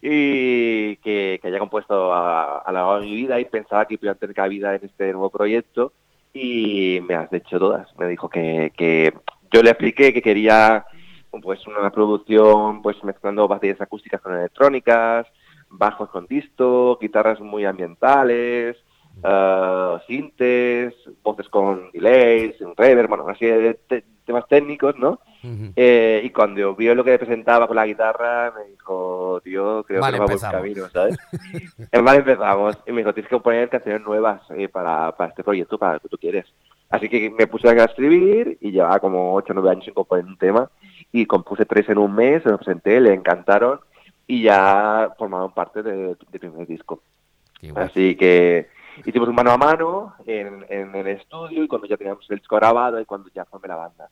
y 0.00 0.96
que, 0.96 1.38
que 1.40 1.48
había 1.48 1.58
compuesto 1.58 2.12
a, 2.12 2.58
a 2.58 2.72
lo 2.72 2.78
largo 2.78 3.00
de 3.00 3.06
mi 3.06 3.14
vida 3.14 3.40
y 3.40 3.46
pensaba 3.46 3.86
que 3.86 3.94
iban 3.94 4.10
a 4.10 4.18
tener 4.18 4.34
cabida 4.34 4.74
en 4.74 4.84
este 4.84 5.10
nuevo 5.12 5.30
proyecto 5.30 5.92
y 6.34 7.00
me 7.08 7.14
has 7.14 7.32
hecho 7.32 7.58
todas. 7.58 7.88
Me 7.98 8.06
dijo 8.06 8.28
que, 8.28 8.72
que 8.76 9.12
yo 9.50 9.62
le 9.62 9.70
expliqué 9.70 10.12
que 10.12 10.22
quería 10.22 10.84
pues 11.40 11.66
una 11.66 11.90
producción 11.90 12.82
pues 12.82 13.02
mezclando 13.04 13.48
baterías 13.48 13.80
acústicas 13.80 14.20
con 14.20 14.34
electrónicas, 14.34 15.26
bajos 15.70 16.10
con 16.10 16.26
disto, 16.26 16.98
guitarras 17.00 17.40
muy 17.40 17.64
ambientales, 17.64 18.76
eh, 19.24 19.96
sintes, 20.06 20.94
voces 21.22 21.48
con 21.48 21.90
delays, 21.92 22.60
un 22.60 22.74
reverb, 22.76 23.08
bueno, 23.08 23.28
así 23.28 23.46
de 23.46 23.74
te- 23.74 24.04
temas 24.24 24.46
técnicos, 24.48 24.96
¿no? 24.98 25.20
Eh, 25.74 26.20
y 26.24 26.30
cuando 26.30 26.74
vio 26.76 26.94
lo 26.94 27.02
que 27.02 27.18
presentaba 27.18 27.66
con 27.66 27.74
la 27.74 27.86
guitarra, 27.86 28.52
me 28.56 28.70
dijo, 28.70 29.40
tío, 29.42 29.82
creo 29.82 30.00
Mal 30.00 30.12
que 30.12 30.18
no 30.18 30.22
va 30.24 30.26
por 30.32 30.40
camino, 30.52 30.88
¿sabes? 30.90 31.16
Es 31.90 32.02
mal 32.02 32.18
empezamos. 32.18 32.78
Y 32.86 32.92
me 32.92 32.98
dijo, 32.98 33.12
tienes 33.12 33.28
que 33.28 33.38
poner 33.40 33.68
canciones 33.68 34.02
nuevas 34.02 34.40
eh, 34.50 34.68
para, 34.68 35.10
para 35.16 35.30
este 35.30 35.42
proyecto, 35.42 35.78
para 35.78 35.94
lo 35.94 36.00
que 36.00 36.08
tú 36.08 36.16
quieres. 36.18 36.46
Así 36.90 37.08
que 37.08 37.30
me 37.30 37.46
puse 37.48 37.68
a 37.68 37.72
escribir 37.84 38.58
y 38.60 38.70
llevaba 38.70 39.00
como 39.00 39.34
8 39.34 39.52
o 39.52 39.54
9 39.54 39.70
años 39.70 39.84
sin 39.84 39.94
componer 39.94 40.24
un 40.26 40.36
tema. 40.38 40.70
Y 41.10 41.26
compuse 41.26 41.64
tres 41.66 41.88
en 41.88 41.98
un 41.98 42.14
mes, 42.14 42.42
se 42.42 42.48
los 42.50 42.58
presenté, 42.58 43.00
le 43.00 43.12
encantaron 43.12 43.80
y 44.26 44.42
ya 44.42 45.12
formaron 45.18 45.52
parte 45.52 45.82
de- 45.82 46.14
del 46.30 46.40
primer 46.40 46.66
disco. 46.68 47.02
Así 47.76 48.14
que 48.16 48.68
hicimos 49.04 49.28
un 49.28 49.34
mano 49.34 49.50
a 49.52 49.56
mano 49.56 50.14
en, 50.26 50.64
en 50.68 50.94
el 50.94 51.06
estudio 51.08 51.64
y 51.64 51.68
cuando 51.68 51.86
ya 51.86 51.96
teníamos 51.96 52.28
el 52.30 52.38
disco 52.38 52.56
grabado 52.56 53.00
y 53.00 53.04
cuando 53.04 53.28
ya 53.34 53.44
formé 53.44 53.68
la 53.68 53.76
banda. 53.76 54.08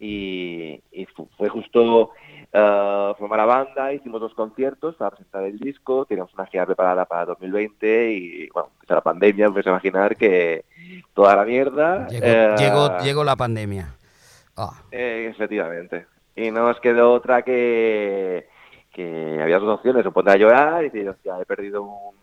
y, 0.00 0.80
y 0.92 1.06
fu- 1.06 1.28
fue 1.36 1.48
justo 1.48 2.10
eh, 2.52 3.12
formar 3.18 3.38
la 3.40 3.44
banda, 3.46 3.92
hicimos 3.92 4.20
dos 4.20 4.32
conciertos 4.34 4.94
para 4.94 5.10
presentar 5.10 5.42
el 5.44 5.58
disco, 5.58 6.04
teníamos 6.04 6.32
una 6.34 6.46
gira 6.46 6.66
preparada 6.66 7.04
para 7.04 7.26
2020 7.26 8.12
y 8.12 8.48
bueno, 8.50 8.70
empezó 8.74 8.94
la 8.94 9.00
pandemia, 9.00 9.48
puedes 9.50 9.66
imaginar 9.66 10.16
que 10.16 10.64
toda 11.14 11.34
la 11.36 11.44
mierda. 11.44 12.06
Llegó, 12.08 12.26
eh, 12.26 12.54
llegó, 12.58 12.98
llegó 12.98 13.24
la 13.24 13.36
pandemia. 13.36 13.94
Ah, 14.56 14.82
eh, 14.90 15.28
efectivamente. 15.30 16.06
Y 16.36 16.50
no 16.52 16.66
nos 16.66 16.78
quedó 16.80 17.12
otra 17.12 17.42
que, 17.42 18.46
que 18.92 19.40
había 19.42 19.58
dos 19.58 19.74
opciones, 19.78 20.06
o 20.06 20.12
poner 20.12 20.34
a 20.34 20.38
llorar 20.38 20.84
y 20.84 20.90
decir, 20.90 21.08
hostia, 21.08 21.40
he 21.40 21.44
perdido 21.44 21.82
un, 21.82 22.14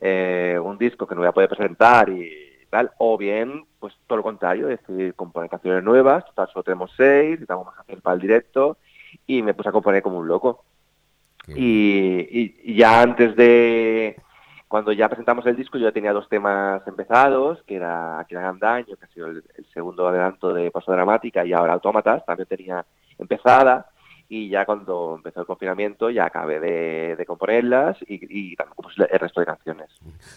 eh, 0.00 0.58
un 0.62 0.78
disco 0.78 1.06
que 1.06 1.14
no 1.14 1.20
voy 1.20 1.28
a 1.28 1.32
poder 1.32 1.48
presentar 1.48 2.08
y 2.08 2.30
tal, 2.70 2.90
o 2.98 3.18
bien, 3.18 3.64
pues 3.78 3.94
todo 4.06 4.18
lo 4.18 4.22
contrario, 4.22 4.68
es 4.68 4.80
decir, 4.86 5.14
componer 5.14 5.50
canciones 5.50 5.82
nuevas, 5.82 6.24
total 6.26 6.48
solo 6.52 6.62
tenemos 6.62 6.92
seis, 6.96 7.30
necesitamos 7.30 7.66
más 7.66 7.78
hacer 7.80 8.00
para 8.00 8.14
el 8.14 8.20
directo, 8.20 8.76
y 9.26 9.42
me 9.42 9.54
puse 9.54 9.68
a 9.68 9.72
componer 9.72 10.02
como 10.02 10.18
un 10.18 10.28
loco. 10.28 10.64
Y, 11.48 12.20
y- 12.30 12.60
y 12.64 12.74
ya 12.76 13.02
antes 13.02 13.34
de, 13.34 14.16
cuando 14.68 14.92
ya 14.92 15.08
presentamos 15.08 15.44
el 15.46 15.56
disco, 15.56 15.78
yo 15.78 15.88
ya 15.88 15.92
tenía 15.92 16.12
dos 16.12 16.28
temas 16.28 16.86
empezados, 16.86 17.60
que 17.64 17.74
era 17.76 18.24
Que 18.28 18.36
hagan 18.36 18.58
daño, 18.60 18.96
que 18.96 19.04
ha 19.04 19.08
sido 19.08 19.26
el, 19.26 19.42
el 19.56 19.66
segundo 19.72 20.06
adelanto 20.06 20.52
de 20.54 20.70
Paso 20.70 20.92
Dramática, 20.92 21.44
y 21.44 21.52
ahora 21.52 21.72
Autómatas, 21.72 22.24
también 22.24 22.46
tenía 22.46 22.84
empezada, 23.18 23.89
y 24.30 24.48
ya 24.48 24.64
cuando 24.64 25.16
empezó 25.16 25.40
el 25.40 25.46
confinamiento 25.46 26.08
ya 26.08 26.24
acabé 26.24 26.60
de, 26.60 27.16
de 27.16 27.26
componerlas 27.26 27.98
y, 28.02 28.52
y 28.52 28.56
también 28.56 28.76
compuse 28.76 29.02
el 29.10 29.18
resto 29.18 29.40
de 29.40 29.46
canciones. 29.46 29.90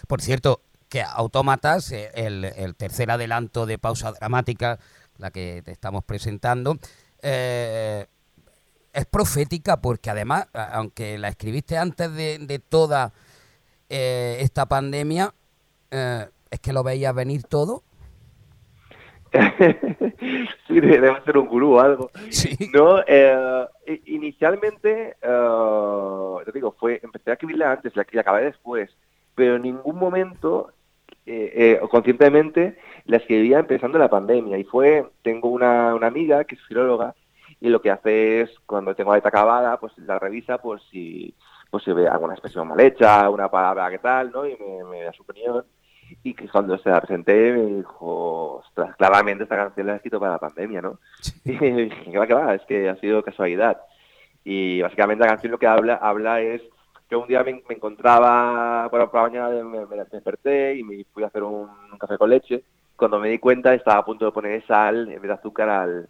Por 0.08 0.20
cierto, 0.20 0.60
que 0.90 1.00
Autómatas, 1.02 1.92
eh, 1.92 2.10
el, 2.14 2.44
el 2.44 2.74
tercer 2.74 3.10
adelanto 3.10 3.66
de 3.66 3.78
pausa 3.78 4.12
dramática, 4.12 4.78
la 5.16 5.30
que 5.30 5.62
te 5.64 5.70
estamos 5.70 6.04
presentando, 6.04 6.76
eh, 7.22 8.06
es 8.92 9.06
profética 9.06 9.80
porque 9.80 10.10
además, 10.10 10.48
aunque 10.52 11.16
la 11.16 11.28
escribiste 11.28 11.78
antes 11.78 12.12
de, 12.14 12.38
de 12.38 12.58
toda 12.58 13.12
eh, 13.88 14.38
esta 14.40 14.66
pandemia, 14.66 15.32
eh, 15.90 16.26
es 16.50 16.60
que 16.60 16.72
lo 16.72 16.82
veías 16.82 17.14
venir 17.14 17.44
todo. 17.44 17.82
sí, 20.68 20.80
debe 20.80 21.20
ser 21.24 21.38
un 21.38 21.46
gurú 21.46 21.76
o 21.76 21.80
algo. 21.80 22.10
Sí. 22.30 22.56
No, 22.72 23.00
eh, 23.06 23.66
inicialmente, 24.06 25.16
eh, 25.20 26.44
te 26.44 26.52
digo, 26.52 26.74
fue, 26.78 27.00
empecé 27.02 27.30
a 27.30 27.34
escribirla 27.34 27.72
antes, 27.72 27.94
la, 27.96 28.06
la 28.10 28.20
acabé 28.20 28.44
después, 28.44 28.90
pero 29.34 29.56
en 29.56 29.62
ningún 29.62 29.96
momento, 29.96 30.72
eh, 31.26 31.78
eh, 31.82 31.88
conscientemente, 31.90 32.78
la 33.06 33.18
escribía 33.18 33.58
empezando 33.58 33.98
la 33.98 34.10
pandemia. 34.10 34.58
Y 34.58 34.64
fue, 34.64 35.06
tengo 35.22 35.48
una, 35.48 35.94
una 35.94 36.06
amiga 36.06 36.44
que 36.44 36.54
es 36.54 36.62
filóloga, 36.66 37.14
y 37.60 37.68
lo 37.68 37.80
que 37.80 37.90
hace 37.90 38.42
es, 38.42 38.50
cuando 38.66 38.94
tengo 38.94 39.10
la 39.10 39.16
letra 39.16 39.30
acabada, 39.30 39.78
pues 39.78 39.96
la 39.98 40.18
revisa 40.18 40.58
por 40.58 40.80
si, 40.90 41.34
por 41.70 41.82
si 41.82 41.92
ve 41.92 42.06
alguna 42.08 42.34
expresión 42.34 42.68
mal 42.68 42.80
hecha, 42.80 43.28
una 43.30 43.50
palabra 43.50 43.90
que 43.90 43.98
tal, 43.98 44.30
¿no? 44.30 44.46
Y 44.46 44.56
me, 44.56 44.84
me 44.84 45.02
da 45.02 45.12
su 45.12 45.22
opinión. 45.22 45.64
Y 46.22 46.34
que 46.34 46.48
cuando 46.48 46.78
se 46.78 46.88
la 46.88 47.00
presenté 47.00 47.52
me 47.52 47.76
dijo, 47.76 48.56
ostras, 48.56 48.96
claramente 48.96 49.44
esta 49.44 49.56
canción 49.56 49.86
la 49.86 49.94
he 49.94 49.96
escrito 49.96 50.20
para 50.20 50.32
la 50.32 50.38
pandemia, 50.38 50.80
¿no? 50.82 50.98
Y 51.44 51.52
dije, 51.52 52.10
que 52.10 52.18
va, 52.18 52.26
que 52.26 52.34
va, 52.34 52.54
es 52.54 52.62
que 52.62 52.88
ha 52.88 52.96
sido 52.96 53.22
casualidad. 53.22 53.80
Y 54.44 54.82
básicamente 54.82 55.24
la 55.24 55.30
canción 55.30 55.52
lo 55.52 55.58
que 55.58 55.66
habla, 55.66 55.94
habla 55.96 56.40
es 56.40 56.62
que 57.08 57.16
un 57.16 57.28
día 57.28 57.42
me, 57.42 57.62
me 57.68 57.74
encontraba 57.74 58.88
por 58.90 59.00
la 59.00 59.10
por 59.10 59.22
la 59.22 59.28
mañana, 59.28 59.64
me, 59.64 59.86
me 59.86 59.96
desperté 59.96 60.76
y 60.76 60.82
me 60.82 61.04
fui 61.12 61.22
a 61.22 61.26
hacer 61.28 61.42
un, 61.42 61.68
un 61.92 61.98
café 61.98 62.18
con 62.18 62.30
leche. 62.30 62.64
Cuando 62.96 63.18
me 63.18 63.28
di 63.28 63.38
cuenta 63.38 63.74
estaba 63.74 63.98
a 63.98 64.04
punto 64.04 64.24
de 64.24 64.32
poner 64.32 64.64
sal 64.66 65.08
en 65.10 65.20
vez 65.20 65.28
de 65.28 65.32
azúcar 65.32 65.68
al, 65.68 66.08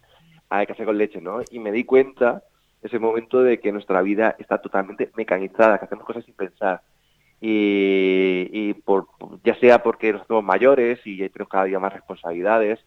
al 0.49 0.67
café 0.67 0.85
con 0.85 0.99
leche, 0.99 1.21
¿no? 1.21 1.41
Y 1.51 1.59
me 1.59 1.73
di 1.73 1.85
cuenta 1.85 2.43
ese 2.83 2.99
momento 2.99 3.43
de 3.43 3.59
que 3.61 3.73
nuestra 3.73 4.03
vida 4.03 4.37
está 4.39 4.59
totalmente 4.59 5.11
mecanizada, 5.17 5.79
que 5.79 5.87
hacemos 5.87 6.05
cosas 6.05 6.25
sin 6.25 6.35
pensar. 6.35 6.83
Y, 7.47 8.49
y 8.53 8.73
por, 8.73 9.07
ya 9.45 9.55
sea 9.57 9.83
porque 9.83 10.15
nos 10.15 10.23
hacemos 10.23 10.43
mayores 10.43 10.99
y 11.05 11.19
tenemos 11.29 11.51
cada 11.51 11.65
día 11.65 11.79
más 11.79 11.93
responsabilidades, 11.93 12.81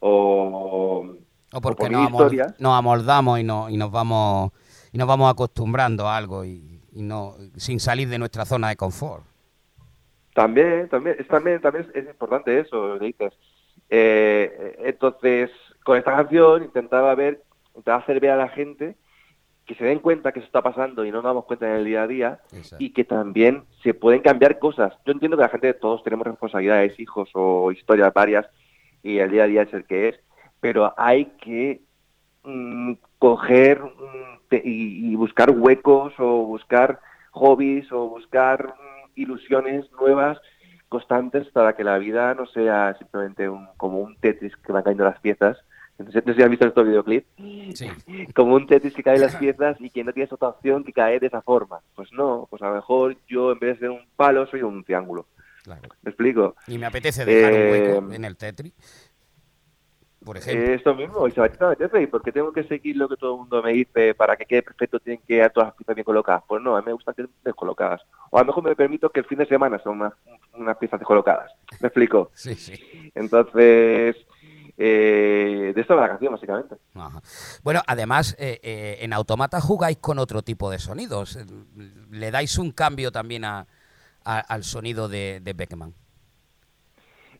o, 0.00 1.14
O 1.52 1.60
porque 1.60 1.82
por 1.82 1.90
nos, 1.90 2.10
amol- 2.10 2.72
amoldamos 2.72 3.38
y, 3.38 3.44
no, 3.44 3.68
y 3.68 3.76
nos 3.76 3.90
vamos 3.90 4.52
y 4.92 4.96
nos 4.96 5.06
vamos 5.06 5.30
acostumbrando 5.30 6.08
a 6.08 6.16
algo 6.16 6.42
y, 6.46 6.80
y 6.92 7.02
no 7.02 7.34
sin 7.56 7.80
salir 7.80 8.08
de 8.08 8.18
nuestra 8.18 8.46
zona 8.46 8.70
de 8.70 8.76
confort. 8.76 9.24
También, 10.34 10.88
también, 10.88 11.16
es, 11.18 11.28
también, 11.28 11.60
también 11.60 11.86
es, 11.90 12.02
es 12.04 12.08
importante 12.08 12.58
eso, 12.60 12.98
dices. 12.98 13.34
Eh, 13.90 14.76
entonces, 14.86 15.50
con 15.84 15.98
esta 15.98 16.16
canción 16.16 16.64
intentaba 16.64 17.14
ver, 17.14 17.42
intentaba 17.68 17.98
hacer 17.98 18.20
ver 18.20 18.30
a 18.30 18.36
la 18.36 18.48
gente 18.48 18.96
que 19.68 19.74
se 19.74 19.84
den 19.84 19.98
cuenta 20.00 20.32
que 20.32 20.38
eso 20.40 20.46
está 20.46 20.62
pasando 20.62 21.04
y 21.04 21.10
no 21.10 21.18
nos 21.18 21.24
damos 21.24 21.44
cuenta 21.44 21.68
en 21.68 21.76
el 21.76 21.84
día 21.84 22.02
a 22.02 22.06
día 22.06 22.40
Exacto. 22.52 22.82
y 22.82 22.90
que 22.90 23.04
también 23.04 23.64
se 23.82 23.92
pueden 23.92 24.22
cambiar 24.22 24.58
cosas. 24.58 24.94
Yo 25.04 25.12
entiendo 25.12 25.36
que 25.36 25.42
la 25.42 25.50
gente, 25.50 25.74
todos 25.74 26.02
tenemos 26.02 26.26
responsabilidades, 26.26 26.98
hijos 26.98 27.28
o 27.34 27.70
historias 27.70 28.12
varias 28.14 28.46
y 29.02 29.18
el 29.18 29.30
día 29.30 29.44
a 29.44 29.46
día 29.46 29.62
es 29.62 29.72
el 29.74 29.84
que 29.84 30.08
es, 30.08 30.20
pero 30.60 30.94
hay 30.96 31.26
que 31.42 31.82
mm, 32.44 32.94
coger 33.18 33.82
mm, 33.82 34.48
te- 34.48 34.62
y, 34.64 35.12
y 35.12 35.14
buscar 35.16 35.50
huecos 35.50 36.14
o 36.18 36.44
buscar 36.46 36.98
hobbies 37.32 37.92
o 37.92 38.08
buscar 38.08 38.68
mm, 38.68 39.10
ilusiones 39.16 39.84
nuevas 40.00 40.38
constantes 40.88 41.46
para 41.50 41.76
que 41.76 41.84
la 41.84 41.98
vida 41.98 42.32
no 42.34 42.46
sea 42.46 42.96
simplemente 42.98 43.46
un, 43.50 43.68
como 43.76 43.98
un 43.98 44.16
Tetris 44.16 44.56
que 44.56 44.72
van 44.72 44.82
cayendo 44.82 45.04
las 45.04 45.20
piezas. 45.20 45.58
Entonces, 45.98 46.24
no 46.24 46.32
sé 46.32 46.36
si 46.38 46.42
has 46.44 46.50
visto 46.50 46.66
este 46.66 46.82
videoclip, 46.84 47.26
Sí. 47.74 47.88
como 48.34 48.54
un 48.54 48.66
Tetris 48.66 48.94
que 48.94 49.02
cae 49.02 49.18
las 49.18 49.34
piezas 49.42 49.76
y 49.80 49.90
que 49.90 50.04
no 50.04 50.12
tienes 50.12 50.32
otra 50.32 50.48
opción 50.48 50.84
que 50.84 50.92
caer 50.92 51.20
de 51.20 51.26
esa 51.26 51.42
forma. 51.42 51.80
Pues 51.96 52.12
no, 52.12 52.46
pues 52.50 52.62
a 52.62 52.68
lo 52.68 52.74
mejor 52.76 53.16
yo 53.26 53.52
en 53.52 53.58
vez 53.58 53.74
de 53.74 53.80
ser 53.80 53.90
un 53.90 54.06
palo 54.16 54.46
soy 54.46 54.62
un 54.62 54.84
triángulo. 54.84 55.26
Claro. 55.64 55.82
¿Me 56.02 56.10
explico? 56.10 56.54
Y 56.66 56.78
me 56.78 56.86
apetece 56.86 57.24
dejar 57.24 57.52
un 57.52 57.58
hueco 57.70 58.12
Eh, 58.12 58.16
en 58.16 58.24
el 58.24 58.36
Tetris. 58.36 58.72
Por 60.24 60.36
ejemplo. 60.36 60.64
Eh, 60.64 60.74
esto 60.74 60.94
mismo, 60.94 61.26
y 61.28 61.30
se 61.30 61.40
va 61.40 61.46
a 61.46 61.74
Tetris, 61.76 62.08
porque 62.08 62.32
tengo 62.32 62.52
que 62.52 62.64
seguir 62.64 62.96
lo 62.96 63.08
que 63.08 63.16
todo 63.16 63.34
el 63.34 63.38
mundo 63.40 63.62
me 63.62 63.72
dice 63.72 64.14
para 64.14 64.36
que 64.36 64.46
quede 64.46 64.62
perfecto, 64.62 64.98
tienen 64.98 65.20
que 65.20 65.34
quedar 65.34 65.52
todas 65.52 65.68
las 65.68 65.76
piezas 65.76 65.94
bien 65.94 66.04
colocadas. 66.04 66.42
Pues 66.46 66.60
no, 66.62 66.76
a 66.76 66.80
mí 66.80 66.86
me 66.86 66.92
gusta 66.92 67.12
que 67.12 67.22
estén 67.22 67.36
descolocadas. 67.44 68.02
O 68.30 68.36
a 68.38 68.42
lo 68.42 68.46
mejor 68.46 68.64
me 68.64 68.76
permito 68.76 69.10
que 69.10 69.20
el 69.20 69.26
fin 69.26 69.38
de 69.38 69.46
semana 69.46 69.78
son 69.78 70.00
unas, 70.00 70.12
unas 70.54 70.76
piezas 70.76 70.98
descolocadas. 71.00 71.52
¿Me 71.80 71.88
explico? 71.88 72.30
Sí, 72.34 72.54
sí. 72.54 73.10
Entonces, 73.14 74.16
eh, 74.78 75.72
de 75.74 75.96
la 75.96 76.08
canción, 76.08 76.32
básicamente. 76.32 76.76
Ajá. 76.94 77.20
Bueno, 77.64 77.82
además, 77.86 78.36
eh, 78.38 78.60
eh, 78.62 78.98
en 79.00 79.12
Automata 79.12 79.60
jugáis 79.60 79.98
con 79.98 80.18
otro 80.18 80.42
tipo 80.42 80.70
de 80.70 80.78
sonidos. 80.78 81.36
Eh, 81.36 81.44
Le 82.10 82.30
dais 82.30 82.56
un 82.58 82.70
cambio 82.72 83.10
también 83.10 83.44
a, 83.44 83.66
a- 84.24 84.40
al 84.40 84.62
sonido 84.64 85.08
de, 85.08 85.40
de 85.42 85.52
Beckman. 85.52 85.94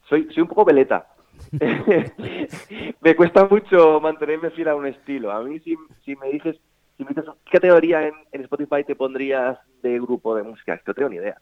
Soy, 0.09 0.29
soy 0.33 0.43
un 0.43 0.49
poco 0.49 0.65
veleta. 0.65 1.07
me 3.01 3.15
cuesta 3.17 3.47
mucho 3.49 4.01
mantenerme 4.01 4.51
fiel 4.51 4.69
a 4.69 4.75
un 4.75 4.87
estilo. 4.87 5.31
A 5.31 5.43
mí, 5.43 5.61
si, 5.61 5.77
si 6.05 6.17
me 6.17 6.31
dices, 6.31 6.57
si 6.97 7.05
me 7.05 7.11
dices, 7.11 7.25
¿qué 7.45 7.53
categoría 7.53 8.03
en, 8.07 8.15
en 8.33 8.43
Spotify 8.43 8.85
te 8.85 8.97
pondrías 8.97 9.59
de 9.83 10.01
grupo 10.01 10.35
de 10.35 10.43
música? 10.43 10.75
Es 10.75 10.83
que 10.83 10.91
no 10.91 10.95
tengo 10.95 11.09
ni 11.11 11.17
idea. 11.17 11.41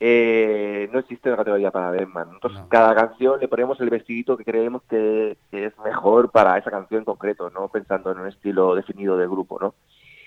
Eh, 0.00 0.88
no 0.92 0.98
existe 0.98 1.28
una 1.28 1.36
categoría 1.38 1.70
para 1.70 1.90
Batman. 1.90 2.28
Nosotros 2.28 2.54
No. 2.54 2.68
cada 2.68 2.94
canción 2.94 3.40
le 3.40 3.48
ponemos 3.48 3.80
el 3.80 3.90
vestidito 3.90 4.36
que 4.36 4.44
creemos 4.44 4.82
que, 4.88 5.36
que 5.50 5.66
es 5.66 5.78
mejor 5.84 6.30
para 6.30 6.58
esa 6.58 6.70
canción 6.70 7.00
en 7.00 7.04
concreto, 7.04 7.50
no 7.50 7.68
pensando 7.68 8.10
en 8.12 8.18
un 8.20 8.28
estilo 8.28 8.74
definido 8.74 9.16
del 9.16 9.28
grupo, 9.28 9.58
¿no? 9.60 9.74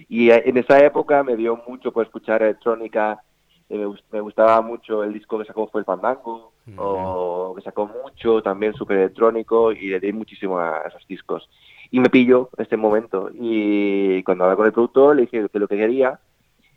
Y 0.09 0.29
eh, 0.29 0.43
en 0.45 0.57
esa 0.57 0.83
época 0.83 1.23
me 1.23 1.35
dio 1.35 1.61
mucho 1.67 1.91
por 1.91 2.05
escuchar 2.05 2.41
electrónica, 2.41 3.21
eh, 3.69 3.77
me, 3.77 3.85
gust- 3.87 4.03
me 4.11 4.19
gustaba 4.21 4.61
mucho 4.61 5.03
el 5.03 5.13
disco 5.13 5.39
que 5.39 5.45
sacó 5.45 5.67
fue 5.67 5.81
el 5.81 5.85
Fandango, 5.85 6.51
Ujú. 6.67 6.75
o 6.81 7.53
que 7.55 7.61
sacó 7.61 7.87
mucho, 8.03 8.41
también 8.41 8.73
súper 8.73 8.97
electrónico, 8.97 9.71
y 9.71 9.87
le 9.87 9.99
di 9.99 10.11
muchísimo 10.11 10.57
a 10.59 10.81
esos 10.87 11.05
discos. 11.07 11.47
Y 11.91 11.99
me 11.99 12.09
pilló 12.09 12.49
en 12.57 12.63
este 12.63 12.75
momento, 12.75 13.29
y 13.33 14.21
cuando 14.23 14.45
hablé 14.45 14.55
con 14.57 14.65
el 14.65 14.71
productor 14.73 15.15
le 15.15 15.21
dije 15.23 15.47
que 15.47 15.59
lo 15.59 15.67
que 15.67 15.77
quería, 15.77 16.19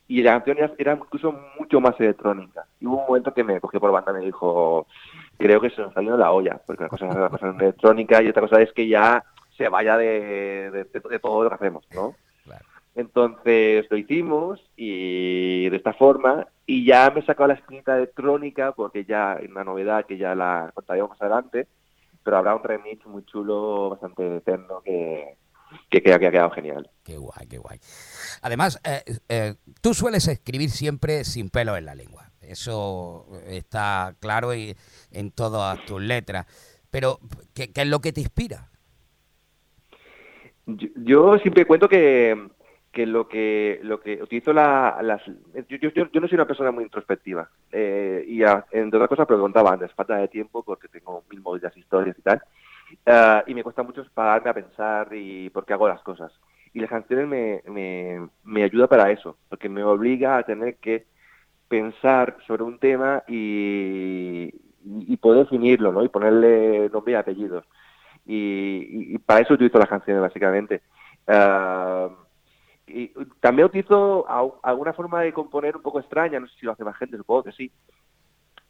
y 0.09 0.23
la 0.23 0.33
canción 0.33 0.59
era, 0.59 0.73
era 0.79 0.93
incluso 0.95 1.33
mucho 1.59 1.81
más 1.81 1.99
electrónica. 2.01 2.65
Y 2.81 2.87
hubo 2.87 2.97
un 3.03 3.07
momento 3.07 3.33
que 3.35 3.45
me 3.45 3.61
cogió 3.61 3.79
por 3.79 3.93
banda 3.93 4.11
y 4.13 4.15
me 4.15 4.25
dijo, 4.27 4.87
creo 5.37 5.61
que 5.61 5.71
se 5.71 5.81
nos 5.83 5.91
está 5.91 6.01
yendo 6.01 6.17
la 6.17 6.33
olla, 6.33 6.61
porque 6.67 6.83
una 6.85 6.89
cosa 6.89 7.09
es 7.09 7.15
la 7.15 7.29
cosa 7.29 7.51
electrónica 7.51 8.23
y 8.23 8.29
otra 8.29 8.43
cosa 8.43 8.61
es 8.63 8.73
que 8.73 8.89
ya 8.89 9.23
se 9.57 9.69
vaya 9.69 9.97
de, 9.99 10.71
de- 10.71 10.85
de- 10.85 11.01
de 11.11 11.19
todo 11.19 11.43
lo 11.45 11.49
que 11.51 11.55
hacemos, 11.57 11.87
¿no? 11.95 12.15
Claro. 12.45 12.65
Entonces 12.95 13.87
lo 13.91 13.97
hicimos 13.97 14.61
y 14.77 15.69
de 15.69 15.77
esta 15.77 15.93
forma 15.93 16.47
y 16.67 16.85
ya 16.85 17.11
me 17.11 17.21
he 17.21 17.25
sacado 17.25 17.49
la 17.49 17.55
espinita 17.55 17.97
electrónica 17.97 18.73
porque 18.73 19.05
ya 19.05 19.33
hay 19.33 19.47
una 19.47 19.65
novedad 19.65 20.05
que 20.07 20.17
ya 20.17 20.35
la 20.35 20.71
contaremos 20.75 21.11
más 21.11 21.21
adelante, 21.23 21.67
pero 22.25 22.37
habrá 22.39 22.55
un 22.57 22.63
remix 22.65 23.07
muy 23.07 23.25
chulo, 23.25 23.91
bastante 23.91 24.37
eterno 24.39 24.81
que, 24.85 25.37
que 25.91 26.03
creo 26.03 26.19
que 26.19 26.27
ha 26.27 26.31
quedado 26.31 26.51
genial. 26.51 26.91
Qué 27.05 27.16
guay, 27.16 27.47
qué 27.49 27.59
guay. 27.59 27.79
Además, 28.43 28.81
eh, 28.85 29.03
eh, 29.29 29.55
tú 29.81 29.95
sueles 29.95 30.27
escribir 30.29 30.71
siempre 30.71 31.25
sin 31.25 31.51
pelo 31.51 31.77
en 31.77 31.85
la 31.87 31.95
lengua. 31.95 32.31
Eso 32.41 33.27
está 33.47 34.14
claro 34.21 34.55
y- 34.55 34.75
en 35.11 35.31
todas 35.31 35.85
tus 35.85 36.01
letras. 36.01 36.47
Pero, 36.91 37.19
¿qué, 37.55 37.73
qué 37.73 37.83
es 37.83 37.89
lo 37.89 38.01
que 38.01 38.12
te 38.12 38.21
inspira? 38.23 38.69
Yo, 40.66 40.89
yo 40.97 41.39
siempre 41.39 41.64
cuento 41.66 41.89
que, 41.89 42.49
que 42.93 43.07
lo 43.07 43.29
que 43.29 43.81
lo 43.83 44.01
que 44.01 44.23
utilizo 44.23 44.53
la, 44.53 44.99
las 45.03 45.23
yo, 45.27 45.77
yo, 45.81 45.91
yo- 45.91 46.11
yo 46.12 46.21
no 46.21 46.29
soy 46.29 46.37
una 46.37 46.47
persona 46.47 46.71
muy 46.71 46.85
introspectiva 46.85 47.49
eh, 47.73 48.25
y 48.27 48.43
a- 48.43 48.64
entre 48.73 48.99
otras 48.99 49.09
cosas 49.09 49.27
preguntaba 49.27 49.73
antes 49.73 49.93
falta 49.93 50.16
de 50.16 50.29
tiempo 50.29 50.62
porque 50.62 50.89
tengo 50.89 51.25
mil 51.31 51.41
movidas 51.41 51.77
historias 51.77 52.16
y 52.19 52.23
tal 52.23 52.43
Ah, 53.07 53.45
y 53.47 53.55
me 53.55 53.62
cuesta 53.62 53.82
mucho 53.82 54.05
pararme 54.14 54.51
a 54.51 54.55
pensar 54.55 55.09
y 55.14 55.51
por 55.51 55.64
qué 55.66 55.72
hago 55.74 55.89
las 55.89 56.03
cosas 56.03 56.32
y 56.72 56.80
las 56.80 56.91
canciones 56.91 57.26
me, 57.26 57.62
me, 57.66 58.28
me 58.45 58.62
ayuda 58.64 58.86
para 58.89 59.11
eso 59.11 59.39
porque 59.49 59.68
me 59.68 59.82
obliga 59.84 60.36
a 60.39 60.43
tener 60.45 60.76
que 60.78 61.07
pensar 61.68 62.39
sobre 62.47 62.64
un 62.64 62.78
tema 62.78 63.24
y, 63.28 64.53
y 64.84 65.16
poder 65.18 65.45
definirlo 65.45 65.93
¿no? 65.93 66.05
y 66.05 66.09
ponerle 66.09 66.91
nombre 66.91 67.12
y 67.14 67.16
apellidos 67.16 67.64
y, 68.26 69.14
y- 69.14 69.18
para 69.18 69.41
eso 69.41 69.55
utilizo 69.55 69.78
las 69.78 69.89
canciones 69.89 70.22
básicamente 70.22 70.82
Ah, 71.28 72.11
y 72.86 73.09
también 73.41 73.66
utilizo 73.66 74.26
alguna 74.62 74.93
forma 74.95 75.22
de 75.22 75.32
componer 75.32 75.76
un 75.76 75.82
poco 75.82 76.01
extraña, 76.01 76.41
no 76.41 76.49
sé 76.49 76.55
si 76.59 76.66
lo 76.66 76.72
hace 76.72 76.84
más 76.84 76.97
gente, 76.99 77.16
supongo 77.18 77.45
que 77.45 77.53
sí, 77.53 77.72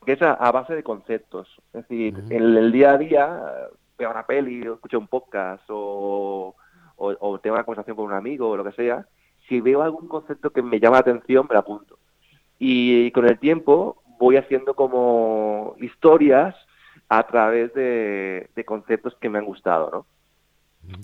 que 0.04 0.12
es 0.12 0.22
a, 0.22 0.32
a 0.34 0.52
base 0.52 0.74
de 0.74 0.82
conceptos. 0.82 1.48
Es 1.72 1.82
decir, 1.88 2.24
en 2.28 2.56
el 2.56 2.72
día 2.72 2.92
a 2.92 2.98
día 2.98 3.42
veo 3.98 4.10
una 4.10 4.26
peli, 4.26 4.66
o 4.66 4.74
escucho 4.74 4.98
un 4.98 5.08
podcast 5.08 5.64
o, 5.68 6.54
o, 6.96 7.16
o 7.20 7.38
tengo 7.40 7.56
una 7.56 7.64
conversación 7.64 7.96
con 7.96 8.06
un 8.06 8.12
amigo 8.12 8.50
o 8.50 8.56
lo 8.56 8.64
que 8.64 8.72
sea, 8.72 9.06
si 9.48 9.60
veo 9.60 9.82
algún 9.82 10.08
concepto 10.08 10.50
que 10.50 10.62
me 10.62 10.80
llama 10.80 10.96
la 10.96 11.00
atención, 11.00 11.46
me 11.48 11.54
lo 11.54 11.60
apunto. 11.60 11.98
Y 12.58 13.10
con 13.12 13.26
el 13.26 13.38
tiempo 13.38 14.02
voy 14.18 14.36
haciendo 14.36 14.74
como 14.74 15.74
historias 15.78 16.54
a 17.08 17.26
través 17.26 17.72
de, 17.74 18.50
de 18.54 18.64
conceptos 18.64 19.14
que 19.20 19.28
me 19.28 19.38
han 19.38 19.44
gustado, 19.44 19.90
¿no? 19.90 20.06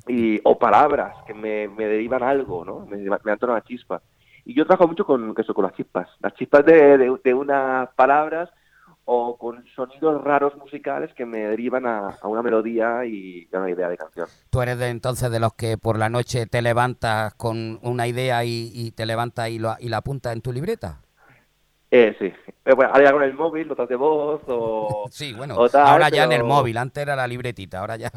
y, 0.09 0.41
o 0.45 0.59
palabras 0.59 1.15
que 1.27 1.35
me, 1.35 1.69
me 1.69 1.87
derivan 1.87 2.23
algo, 2.23 2.65
¿no? 2.65 2.87
Me, 2.87 2.97
me 2.97 3.09
dan 3.09 3.39
una 3.43 3.63
chispa. 3.63 4.03
Y 4.45 4.55
yo 4.55 4.67
trabajo 4.67 4.89
mucho 4.89 5.07
con 5.07 5.35
eso, 5.37 5.55
con 5.55 5.65
las 5.65 5.75
chispas. 5.75 6.09
Las 6.21 6.35
chispas 6.35 6.65
de, 6.65 7.19
de 7.23 7.35
unas 7.35 7.89
palabras 7.95 8.51
o 9.07 9.37
con 9.37 9.65
sonidos 9.75 10.23
raros 10.25 10.57
musicales 10.57 11.13
que 11.15 11.27
me 11.27 11.41
derivan 11.41 11.87
a, 11.87 12.09
a 12.21 12.29
una 12.29 12.43
melodía 12.43 13.05
y 13.05 13.49
a 13.53 13.59
una 13.59 13.71
idea 13.71 13.89
de 13.89 13.97
canción. 13.97 14.27
Tú 14.51 14.63
eres 14.63 14.79
de 14.79 14.89
entonces 14.89 15.31
de 15.31 15.41
los 15.41 15.55
que 15.55 15.77
por 15.79 15.99
la 15.99 16.09
noche 16.09 16.47
te 16.47 16.63
levantas 16.63 17.35
con 17.35 17.79
una 17.83 18.07
idea 18.07 18.45
y, 18.45 18.71
y 18.73 18.93
te 18.93 19.05
levantas 19.07 19.51
y, 19.51 19.59
lo, 19.59 19.77
y 19.79 19.89
la 19.89 19.99
apuntas 19.99 20.33
en 20.33 20.41
tu 20.41 20.53
libreta. 20.53 21.01
Eh, 21.91 22.17
sí. 22.19 22.33
Eh, 22.65 22.75
bueno, 22.75 22.91
ahora 22.93 23.05
ya 23.05 23.13
con 23.13 23.23
el 23.23 23.35
móvil, 23.35 23.69
notas 23.69 23.89
de 23.89 23.97
voz 23.97 24.41
o... 24.49 25.07
Sí, 25.11 25.33
bueno, 25.33 25.57
o 25.57 25.69
tal, 25.69 25.87
ahora 25.87 26.09
ya 26.09 26.25
en 26.25 26.33
el 26.33 26.43
móvil, 26.45 26.77
antes 26.77 27.03
era 27.03 27.15
la 27.15 27.27
libretita, 27.27 27.81
ahora 27.81 27.97
ya... 27.97 28.11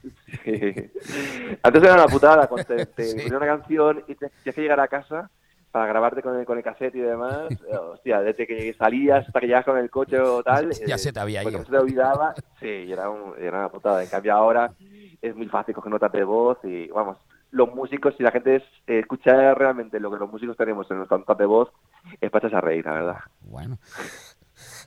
Antes 1.62 1.82
era 1.82 1.94
una 1.94 2.06
putada, 2.06 2.46
cuando 2.46 2.64
te, 2.66 2.86
te 2.86 3.04
Sí. 3.10 3.20
ponía 3.20 3.36
una 3.38 3.46
canción 3.46 4.04
y 4.08 4.14
te- 4.14 4.30
tienes 4.42 4.54
que 4.54 4.62
llegar 4.62 4.80
a 4.80 4.88
casa 4.88 5.30
para 5.70 5.86
grabarte 5.86 6.22
con 6.22 6.38
el, 6.38 6.44
con 6.44 6.58
el 6.58 6.64
cassette 6.64 6.96
y 6.96 7.00
demás. 7.00 7.48
eh, 7.50 7.76
Hostia, 7.76 8.20
desde 8.22 8.46
que 8.46 8.74
salías 8.74 9.26
hasta 9.26 9.40
que 9.40 9.46
llegas 9.46 9.64
con 9.64 9.78
el 9.78 9.90
coche 9.90 10.18
o 10.20 10.42
tal. 10.42 10.70
Ya 10.86 10.94
eh, 10.96 10.98
se 10.98 11.12
te 11.12 11.20
había 11.20 11.42
ido. 11.42 11.64
se 11.64 11.70
te 11.70 11.78
olvidaba. 11.78 12.34
Sí, 12.58 12.90
era, 12.92 13.08
un- 13.10 13.34
era 13.38 13.58
una 13.58 13.68
putada. 13.68 14.02
En 14.02 14.08
cambio 14.08 14.34
ahora 14.34 14.72
es 15.22 15.34
muy 15.36 15.46
fácil 15.48 15.74
coger 15.74 15.90
notas 15.92 16.12
de 16.12 16.24
voz 16.24 16.58
y 16.64 16.88
vamos. 16.88 17.18
Los 17.52 17.74
músicos, 17.74 18.14
si 18.16 18.22
la 18.22 18.30
gente 18.30 18.56
es, 18.56 18.62
eh, 18.86 19.00
escucha 19.00 19.54
realmente 19.54 19.98
lo 19.98 20.10
que 20.10 20.18
los 20.18 20.30
músicos 20.30 20.56
tenemos 20.56 20.88
en 20.90 20.98
nuestras 20.98 21.18
notas 21.20 21.36
de 21.36 21.46
voz, 21.46 21.68
es 22.20 22.30
para 22.30 22.46
echarse 22.46 22.56
a 22.56 22.60
reír, 22.60 22.84
la 22.86 22.92
verdad. 22.92 23.16
Bueno. 23.40 23.78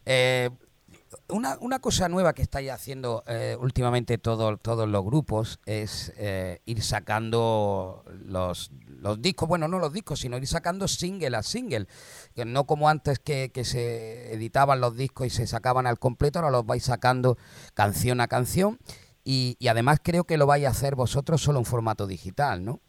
Eh, 0.05 0.49
una, 1.33 1.57
una 1.59 1.79
cosa 1.79 2.07
nueva 2.09 2.33
que 2.33 2.41
estáis 2.41 2.71
haciendo 2.71 3.23
eh, 3.27 3.57
últimamente 3.59 4.17
todo- 4.17 4.57
todos 4.57 4.87
los 4.87 5.03
grupos 5.03 5.59
es 5.65 6.13
eh, 6.17 6.61
ir 6.65 6.81
sacando 6.83 8.05
los, 8.25 8.71
los 8.87 9.21
discos, 9.21 9.47
bueno, 9.47 9.67
no 9.67 9.79
los 9.79 9.91
discos, 9.91 10.19
sino 10.21 10.37
ir 10.37 10.47
sacando 10.47 10.87
single 10.87 11.35
a 11.35 11.43
single. 11.43 11.87
Que 12.35 12.45
no 12.45 12.65
como 12.65 12.87
antes 12.89 13.19
que, 13.19 13.51
que 13.53 13.65
se 13.65 14.33
editaban 14.33 14.79
los 14.79 14.95
discos 14.95 15.27
y 15.27 15.29
se 15.29 15.47
sacaban 15.47 15.87
al 15.87 15.99
completo, 15.99 16.39
ahora 16.39 16.51
los 16.51 16.65
vais 16.65 16.83
sacando 16.83 17.37
canción 17.73 18.21
a 18.21 18.27
canción. 18.27 18.79
Y, 19.25 19.55
y 19.59 19.67
además 19.69 19.99
creo 20.03 20.25
que 20.25 20.37
lo 20.37 20.45
vais 20.47 20.65
a 20.65 20.69
hacer 20.69 20.95
vosotros 20.95 21.41
solo 21.41 21.59
en 21.59 21.65
formato 21.65 22.07
digital, 22.07 22.63
¿no? 22.65 22.81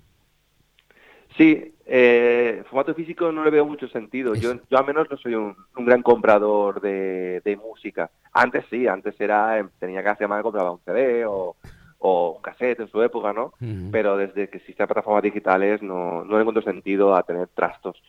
Sí, 1.36 1.74
eh, 1.86 2.62
formato 2.70 2.94
físico 2.94 3.32
no 3.32 3.44
le 3.44 3.50
veo 3.50 3.64
mucho 3.66 3.88
sentido. 3.88 4.34
Yo, 4.36 4.54
yo 4.70 4.78
al 4.78 4.86
menos 4.86 5.08
no 5.10 5.16
soy 5.16 5.34
un, 5.34 5.56
un 5.76 5.84
gran 5.84 6.02
comprador 6.02 6.80
de, 6.80 7.40
de 7.44 7.56
música. 7.56 8.10
Antes 8.32 8.64
sí, 8.70 8.86
antes 8.86 9.20
era 9.20 9.58
eh, 9.58 9.64
tenía 9.80 10.02
que 10.02 10.08
hacer 10.10 10.28
más 10.28 10.42
compraba 10.42 10.70
un 10.72 10.80
CD 10.84 11.24
o, 11.26 11.56
o 11.98 12.30
un 12.36 12.42
cassette 12.42 12.80
en 12.80 12.88
su 12.88 13.02
época, 13.02 13.32
¿no? 13.32 13.52
Pero 13.90 14.16
desde 14.16 14.48
que 14.48 14.58
existen 14.58 14.86
plataformas 14.86 15.22
digitales 15.24 15.82
no, 15.82 16.24
no 16.24 16.34
le 16.36 16.40
encuentro 16.42 16.62
sentido 16.62 17.14
a 17.16 17.22
tener 17.24 17.48
trastos. 17.48 18.00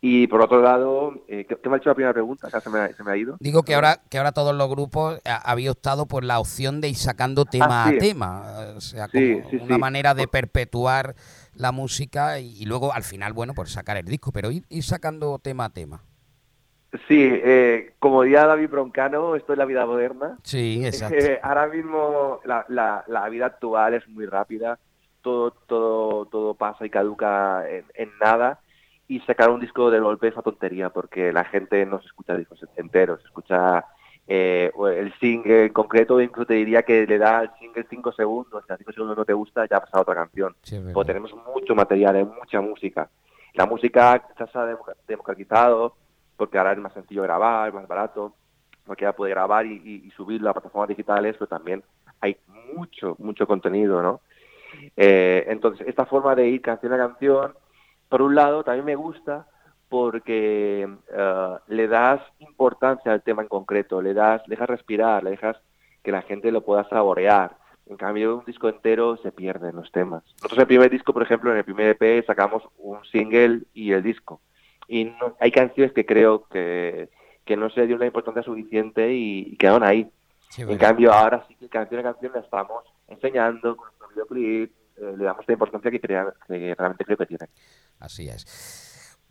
Y 0.00 0.28
por 0.28 0.40
otro 0.42 0.62
lado, 0.62 1.12
eh, 1.26 1.44
¿qué, 1.48 1.56
qué 1.56 1.68
me 1.68 1.74
ha 1.74 1.78
hecho 1.78 1.88
la 1.88 1.94
primera 1.96 2.12
pregunta? 2.12 2.46
Acá 2.46 2.60
se 2.60 2.70
me, 2.70 2.78
ha- 2.78 2.94
se 2.96 3.02
me 3.02 3.10
ha 3.10 3.16
ido. 3.16 3.36
Digo 3.40 3.64
que 3.64 3.74
ahora, 3.74 4.00
que 4.08 4.18
ahora 4.18 4.30
todos 4.30 4.54
los 4.54 4.68
grupos 4.70 5.20
ha- 5.24 5.50
había 5.50 5.72
optado 5.72 6.06
por 6.06 6.22
la 6.22 6.38
opción 6.38 6.80
de 6.80 6.88
ir 6.90 6.94
sacando 6.96 7.46
tema 7.46 7.86
Ah, 7.86 7.90
sí. 7.90 7.96
a 7.96 7.98
tema, 7.98 8.44
o 8.76 8.80
sea, 8.80 9.08
como 9.08 9.18
Sí, 9.20 9.42
sí, 9.50 9.56
una 9.64 9.74
sí. 9.74 9.80
manera 9.80 10.14
de 10.14 10.28
perpetuar 10.28 11.16
la 11.58 11.72
música 11.72 12.40
y, 12.40 12.62
y 12.62 12.64
luego 12.64 12.92
al 12.92 13.02
final, 13.02 13.32
bueno, 13.32 13.54
por 13.54 13.68
sacar 13.68 13.96
el 13.96 14.06
disco, 14.06 14.32
pero 14.32 14.50
ir, 14.50 14.64
ir 14.68 14.82
sacando 14.82 15.38
tema 15.38 15.66
a 15.66 15.70
tema. 15.70 16.02
Sí, 17.06 17.30
eh, 17.30 17.92
como 17.98 18.22
diría 18.22 18.46
David 18.46 18.70
Broncano, 18.70 19.36
esto 19.36 19.52
es 19.52 19.58
la 19.58 19.66
vida 19.66 19.84
moderna. 19.84 20.38
Sí, 20.42 20.82
exacto. 20.86 21.18
Eh, 21.18 21.38
ahora 21.42 21.66
mismo 21.66 22.40
la, 22.46 22.64
la, 22.68 23.04
la 23.06 23.28
vida 23.28 23.46
actual 23.46 23.92
es 23.92 24.08
muy 24.08 24.24
rápida, 24.24 24.78
todo, 25.20 25.50
todo, 25.50 26.24
todo 26.26 26.54
pasa 26.54 26.86
y 26.86 26.90
caduca 26.90 27.68
en, 27.68 27.84
en 27.92 28.10
nada 28.18 28.60
y 29.06 29.20
sacar 29.20 29.50
un 29.50 29.60
disco 29.60 29.90
de 29.90 30.00
golpe 30.00 30.28
es 30.28 30.34
una 30.34 30.42
tontería 30.42 30.88
porque 30.88 31.30
la 31.32 31.44
gente 31.44 31.84
no 31.84 32.00
se 32.00 32.06
escucha 32.06 32.36
discos 32.36 32.64
enteros, 32.76 33.20
se 33.20 33.26
escucha 33.26 33.84
eh, 34.30 34.70
el 34.94 35.12
single 35.18 35.64
en 35.66 35.72
concreto, 35.72 36.20
incluso 36.20 36.46
te 36.46 36.54
diría 36.54 36.82
que 36.82 37.06
le 37.06 37.16
da 37.18 37.38
al 37.38 37.58
single 37.58 37.86
5 37.88 38.12
segundos, 38.12 38.62
si 38.66 38.72
a 38.72 38.76
5 38.76 38.92
segundos 38.92 39.16
no 39.16 39.24
te 39.24 39.32
gusta 39.32 39.66
ya 39.66 39.78
ha 39.78 39.80
pasado 39.80 40.02
otra 40.02 40.14
canción. 40.16 40.54
Sí, 40.62 40.78
tenemos 41.06 41.34
mucho 41.54 41.74
material, 41.74 42.16
hay 42.16 42.24
mucha 42.24 42.60
música. 42.60 43.08
La 43.54 43.64
música 43.66 44.22
ya 44.38 44.46
se 44.46 44.58
ha 44.58 44.66
democ- 44.70 44.94
democratizado 45.06 45.96
porque 46.36 46.58
ahora 46.58 46.72
es 46.72 46.78
más 46.78 46.92
sencillo 46.92 47.22
grabar, 47.22 47.72
más 47.72 47.88
barato, 47.88 48.34
cualquiera 48.86 49.12
puede 49.14 49.30
grabar 49.32 49.64
y, 49.66 49.80
y- 49.84 50.06
y 50.06 50.10
subirlo 50.10 50.50
a 50.50 50.52
plataformas 50.52 50.88
digitales, 50.90 51.34
pero 51.38 51.48
también 51.48 51.82
hay 52.20 52.36
mucho, 52.74 53.16
mucho 53.18 53.46
contenido, 53.46 54.02
¿no? 54.02 54.20
Eh, 54.96 55.46
entonces, 55.48 55.86
esta 55.88 56.04
forma 56.04 56.34
de 56.34 56.48
ir 56.48 56.60
canción 56.60 56.92
a 56.92 56.98
canción, 56.98 57.54
por 58.08 58.22
un 58.22 58.34
lado, 58.34 58.62
también 58.62 58.84
me 58.84 58.94
gusta 58.96 59.46
porque 59.88 60.88
eh, 61.12 61.56
le 61.68 61.88
das 61.88 62.20
importancia 62.40 63.12
al 63.12 63.22
tema 63.22 63.42
en 63.42 63.48
concreto, 63.48 64.00
le 64.02 64.14
das, 64.14 64.42
le 64.46 64.54
dejas 64.56 64.68
respirar, 64.68 65.24
le 65.24 65.30
dejas 65.30 65.56
que 66.02 66.12
la 66.12 66.22
gente 66.22 66.52
lo 66.52 66.62
pueda 66.64 66.88
saborear. 66.88 67.56
En 67.86 67.96
cambio, 67.96 68.36
un 68.36 68.44
disco 68.44 68.68
entero 68.68 69.16
se 69.16 69.32
pierden 69.32 69.76
los 69.76 69.90
temas. 69.90 70.22
Nosotros 70.36 70.58
el 70.58 70.66
primer 70.66 70.90
disco, 70.90 71.12
por 71.14 71.22
ejemplo, 71.22 71.50
en 71.50 71.58
el 71.58 71.64
primer 71.64 71.96
EP 71.98 72.24
sacamos 72.26 72.62
un 72.78 73.02
single 73.06 73.62
y 73.72 73.92
el 73.92 74.02
disco. 74.02 74.40
Y 74.86 75.06
no- 75.06 75.36
hay 75.40 75.50
canciones 75.50 75.92
que 75.92 76.04
creo 76.04 76.44
que, 76.48 77.08
que 77.46 77.56
no 77.56 77.70
se 77.70 77.86
dio 77.86 77.96
la 77.96 78.06
importancia 78.06 78.42
suficiente 78.42 79.12
y, 79.14 79.52
y 79.52 79.56
quedaron 79.56 79.84
ahí. 79.84 80.10
Sí, 80.50 80.62
En 80.62 80.76
cambio, 80.78 81.12
ahora 81.12 81.44
sí 81.48 81.54
que 81.56 81.68
canción 81.68 82.00
a 82.00 82.12
canción 82.12 82.32
la 82.34 82.40
estamos 82.40 82.84
enseñando 83.06 83.76
con 83.76 83.86
nuestro 83.88 84.08
videoclip, 84.08 84.72
eh, 84.98 85.14
le 85.16 85.24
damos 85.24 85.46
la 85.46 85.52
importancia 85.54 85.90
que, 85.90 86.00
crea- 86.00 86.34
que 86.46 86.74
realmente 86.74 87.04
creo 87.04 87.16
que 87.16 87.26
tiene. 87.26 87.46
Así 88.00 88.28
es. 88.28 88.84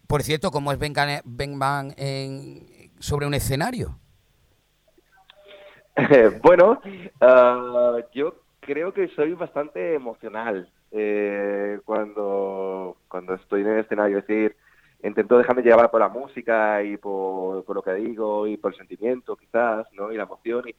Por 0.07 0.23
cierto, 0.23 0.51
¿cómo 0.51 0.71
es 0.71 0.79
Ben, 0.79 0.93
Ben 1.25 1.59
Van 1.59 1.93
en- 1.97 2.91
sobre 2.99 3.27
un 3.27 3.33
escenario? 3.33 3.99
bueno, 6.41 6.79
ah, 7.21 7.97
yo 8.13 8.35
creo 8.61 8.93
que 8.93 9.07
soy 9.09 9.33
bastante 9.33 9.95
emocional 9.95 10.69
eh, 10.91 11.79
cuando, 11.85 12.97
cuando 13.07 13.33
estoy 13.33 13.61
en 13.61 13.67
el 13.67 13.79
escenario. 13.79 14.19
Es 14.19 14.27
decir, 14.27 14.55
intento 15.03 15.37
dejarme 15.37 15.61
llevar 15.61 15.91
por 15.91 15.99
la 15.99 16.09
música 16.09 16.83
y 16.83 16.97
por, 16.97 17.65
por 17.65 17.75
lo 17.75 17.81
que 17.81 17.93
digo 17.93 18.47
y 18.47 18.57
por 18.57 18.71
el 18.71 18.77
sentimiento 18.77 19.35
quizás, 19.35 19.87
¿no? 19.93 20.11
Y 20.11 20.17
la 20.17 20.23
emoción 20.23 20.63
y, 20.67 20.75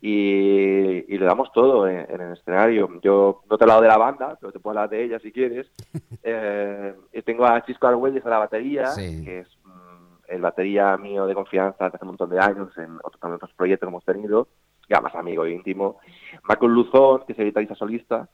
y, 0.00 1.14
y 1.14 1.18
le 1.18 1.24
damos 1.26 1.52
todo 1.52 1.86
en, 1.86 2.06
en 2.10 2.20
el 2.20 2.32
escenario. 2.32 2.88
Yo 3.02 3.42
no 3.50 3.58
te 3.58 3.62
he 3.62 3.66
hablado 3.66 3.82
de 3.82 3.88
la 3.88 3.98
banda, 3.98 4.36
pero 4.40 4.52
te 4.52 4.58
puedo 4.58 4.78
hablar 4.78 4.90
de 4.90 5.04
ella 5.04 5.18
si 5.20 5.32
quieres. 5.32 5.66
Eh, 6.22 6.94
y 7.14 7.22
tengo 7.22 7.46
a 7.46 7.64
Chisco 7.64 7.86
Argüelles 7.86 8.24
a 8.26 8.28
la 8.28 8.38
batería, 8.38 8.88
Sí. 8.88 9.24
que 9.24 9.38
es 9.40 9.48
mm, 9.64 10.16
el 10.28 10.42
batería 10.42 10.94
mío 10.98 11.24
de 11.26 11.34
confianza 11.34 11.84
desde 11.84 11.96
hace 11.96 12.04
un 12.04 12.08
montón 12.08 12.28
de 12.28 12.38
años 12.38 12.76
en 12.76 12.98
otros, 13.02 13.18
en 13.24 13.32
otros 13.32 13.50
proyectos 13.54 13.86
que 13.86 13.90
hemos 13.90 14.04
tenido, 14.04 14.48
ya 14.90 15.00
más 15.00 15.14
amigo 15.14 15.46
íntimo. 15.46 15.98
Marco 16.46 16.68
Luzón, 16.68 17.22
que 17.26 17.32
es 17.32 17.38
el 17.38 17.46
guitarrista 17.46 17.74
solista, 17.74 18.28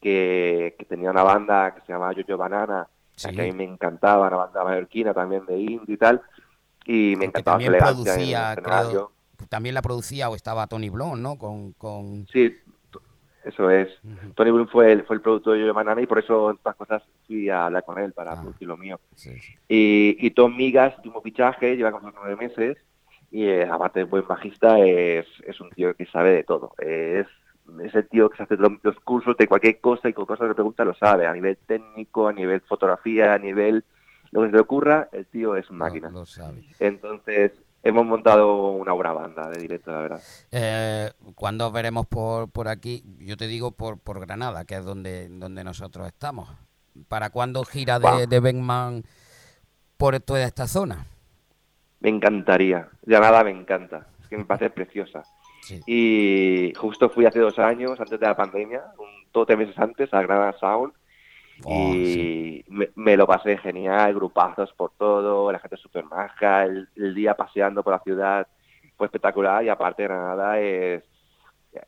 que, 0.00 0.74
que 0.76 0.84
tenía 0.86 1.10
una 1.12 1.22
banda 1.22 1.72
que 1.72 1.82
se 1.82 1.92
llamaba 1.92 2.12
Yo-Yo 2.14 2.36
Banana, 2.36 2.88
Sí. 3.14 3.30
que 3.32 3.42
a 3.42 3.44
mí 3.44 3.52
me 3.52 3.64
encantaba, 3.64 4.26
una 4.26 4.36
banda 4.38 4.64
mallorquina 4.64 5.14
también 5.14 5.46
de 5.46 5.56
indie 5.58 5.94
y 5.94 5.98
tal, 5.98 6.20
y 6.84 7.14
me 7.16 7.20
Que 7.20 7.26
encantaba 7.26 7.58
su 7.60 7.64
también 7.64 7.74
elegancia 7.74 8.14
en 8.14 8.20
el 8.20 8.26
producía, 8.32 8.52
escenario. 8.54 8.90
creo, 8.90 9.12
también 9.48 9.74
la 9.74 9.82
producía 9.82 10.28
o 10.28 10.34
estaba 10.36 10.66
Tony 10.66 10.88
Blon, 10.90 11.22
¿no? 11.22 11.36
Con, 11.36 11.72
con... 11.72 12.26
Sí, 12.32 12.54
eso 13.44 13.70
es. 13.70 13.88
Tony 14.34 14.50
Bloom 14.50 14.68
fue 14.68 14.92
el, 14.92 15.04
fue 15.04 15.16
el 15.16 15.22
productor 15.22 15.56
de 15.58 15.66
Yo 15.66 15.74
Manana 15.74 16.02
y 16.02 16.06
por 16.06 16.18
eso 16.18 16.50
estas 16.50 16.76
cosas 16.76 17.02
fui 17.26 17.48
a 17.48 17.66
hablar 17.66 17.84
con 17.84 17.98
él 17.98 18.12
para 18.12 18.32
Ah. 18.32 18.40
producir 18.40 18.68
lo 18.68 18.76
mío. 18.76 19.00
Sí, 19.14 19.30
sí. 19.38 19.54
Y, 19.68 20.16
y 20.26 20.30
Tom 20.32 20.56
Migas, 20.56 20.96
último 20.98 21.22
fichaje, 21.22 21.76
lleva 21.76 21.90
como 21.92 22.10
nueve 22.10 22.36
meses 22.36 22.76
y 23.30 23.44
eh, 23.44 23.64
aparte 23.64 24.00
de 24.00 24.04
buen 24.04 24.26
bajista 24.26 24.78
es, 24.80 25.26
es 25.46 25.60
un 25.60 25.70
tío 25.70 25.94
que 25.94 26.04
sabe 26.06 26.32
de 26.32 26.44
todo. 26.44 26.74
Es, 26.78 27.26
es 27.82 27.94
el 27.94 28.08
tío 28.08 28.28
que 28.28 28.36
se 28.36 28.42
hace 28.42 28.56
los, 28.56 28.72
los 28.82 28.98
cursos 29.00 29.36
de 29.38 29.46
cualquier 29.46 29.80
cosa 29.80 30.08
y 30.08 30.12
con 30.12 30.26
cosas 30.26 30.48
que 30.48 30.54
pregunta 30.54 30.84
lo 30.84 30.94
sabe, 30.94 31.26
a 31.26 31.32
nivel 31.32 31.56
técnico, 31.66 32.28
a 32.28 32.32
nivel 32.32 32.60
fotografía, 32.62 33.32
a 33.32 33.38
nivel 33.38 33.84
lo 34.32 34.42
que 34.42 34.48
se 34.50 34.52
le 34.56 34.60
ocurra, 34.60 35.08
el 35.12 35.26
tío 35.26 35.56
es 35.56 35.68
una 35.70 35.86
máquina. 35.86 36.12
Sabe. 36.26 36.62
Entonces 36.78 37.52
hemos 37.82 38.04
montado 38.04 38.70
una 38.72 38.92
buena 38.92 39.12
banda 39.12 39.48
de 39.48 39.60
directo, 39.60 39.90
la 39.92 40.00
verdad. 40.00 40.22
Eh, 40.50 41.10
cuando 41.34 41.66
os 41.66 41.72
veremos 41.72 42.06
por, 42.06 42.50
por 42.50 42.68
aquí? 42.68 43.04
Yo 43.18 43.36
te 43.36 43.46
digo 43.46 43.72
por, 43.72 43.98
por 43.98 44.20
Granada, 44.20 44.64
que 44.64 44.76
es 44.76 44.84
donde, 44.84 45.28
donde 45.28 45.64
nosotros 45.64 46.06
estamos. 46.06 46.48
¿Para 47.08 47.30
cuándo 47.30 47.64
gira 47.64 47.98
de, 47.98 48.26
de 48.26 48.40
Beckman 48.40 49.04
por 49.96 50.18
toda 50.20 50.42
esta 50.42 50.66
zona? 50.66 51.06
Me 52.00 52.08
encantaría. 52.08 52.88
Granada 53.02 53.44
me 53.44 53.50
encanta. 53.50 54.06
Es 54.20 54.28
que 54.28 54.36
me 54.36 54.44
parece 54.44 54.70
preciosa. 54.70 55.22
Sí. 55.62 55.80
Y 55.86 56.72
justo 56.74 57.10
fui 57.10 57.26
hace 57.26 57.38
dos 57.38 57.58
años, 57.58 58.00
antes 58.00 58.18
de 58.18 58.26
la 58.26 58.36
pandemia, 58.36 58.82
un 58.98 59.08
dos 59.32 59.46
tres 59.46 59.58
meses 59.58 59.78
antes, 59.78 60.12
a 60.12 60.22
Granada 60.22 60.54
Sound. 60.58 60.92
Oh, 61.64 61.92
y 61.94 62.64
me, 62.68 62.88
me 62.96 63.16
lo 63.16 63.26
pasé 63.26 63.58
genial, 63.58 64.14
grupazos 64.14 64.72
por 64.74 64.92
todo, 64.98 65.50
la 65.52 65.58
gente 65.58 65.76
súper 65.76 66.04
maja, 66.04 66.64
el, 66.64 66.88
el 66.96 67.14
día 67.14 67.34
paseando 67.34 67.82
por 67.82 67.92
la 67.92 68.00
ciudad 68.00 68.46
fue 68.96 69.06
espectacular 69.06 69.64
y 69.64 69.68
aparte 69.68 70.04
Granada 70.04 70.58
es, 70.58 71.04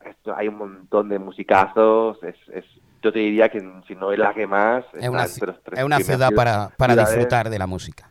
esto- 0.05 0.35
hay 0.37 0.49
un 0.49 0.57
montón 0.59 1.09
de 1.09 1.19
musicazos, 1.19 2.23
es, 2.23 2.37
es, 2.53 2.65
yo 3.03 3.13
te 3.13 3.19
diría 3.19 3.49
que 3.49 3.61
si 3.87 3.95
no 3.95 4.13
es 4.13 4.19
la 4.19 4.33
que 4.35 4.47
más, 4.47 4.85
Es 4.95 5.09
una, 5.09 5.25
es 5.25 5.85
una 5.85 5.99
ciudad 6.01 6.33
para, 6.35 6.69
para 6.77 6.95
ciudades. 6.95 7.15
disfrutar 7.15 7.51
de 7.51 7.59
la 7.59 7.67
música. 7.67 8.11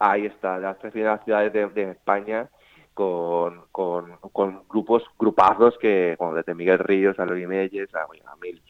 Ahí 0.00 0.26
está, 0.26 0.58
las 0.58 0.78
tres 0.78 0.92
primeras 0.92 1.24
ciudades 1.24 1.52
de, 1.52 1.66
de 1.70 1.90
España 1.92 2.48
con, 2.94 3.64
con, 3.72 4.16
con 4.32 4.62
grupos, 4.68 5.02
grupazos 5.18 5.76
que, 5.78 6.14
como 6.18 6.34
desde 6.34 6.54
Miguel 6.54 6.78
Ríos 6.78 7.18
a 7.18 7.24
Lori 7.24 7.46
Meyes, 7.46 7.92
a, 7.94 8.06
bueno, 8.06 8.24
a 8.30 8.36
Mil. 8.36 8.62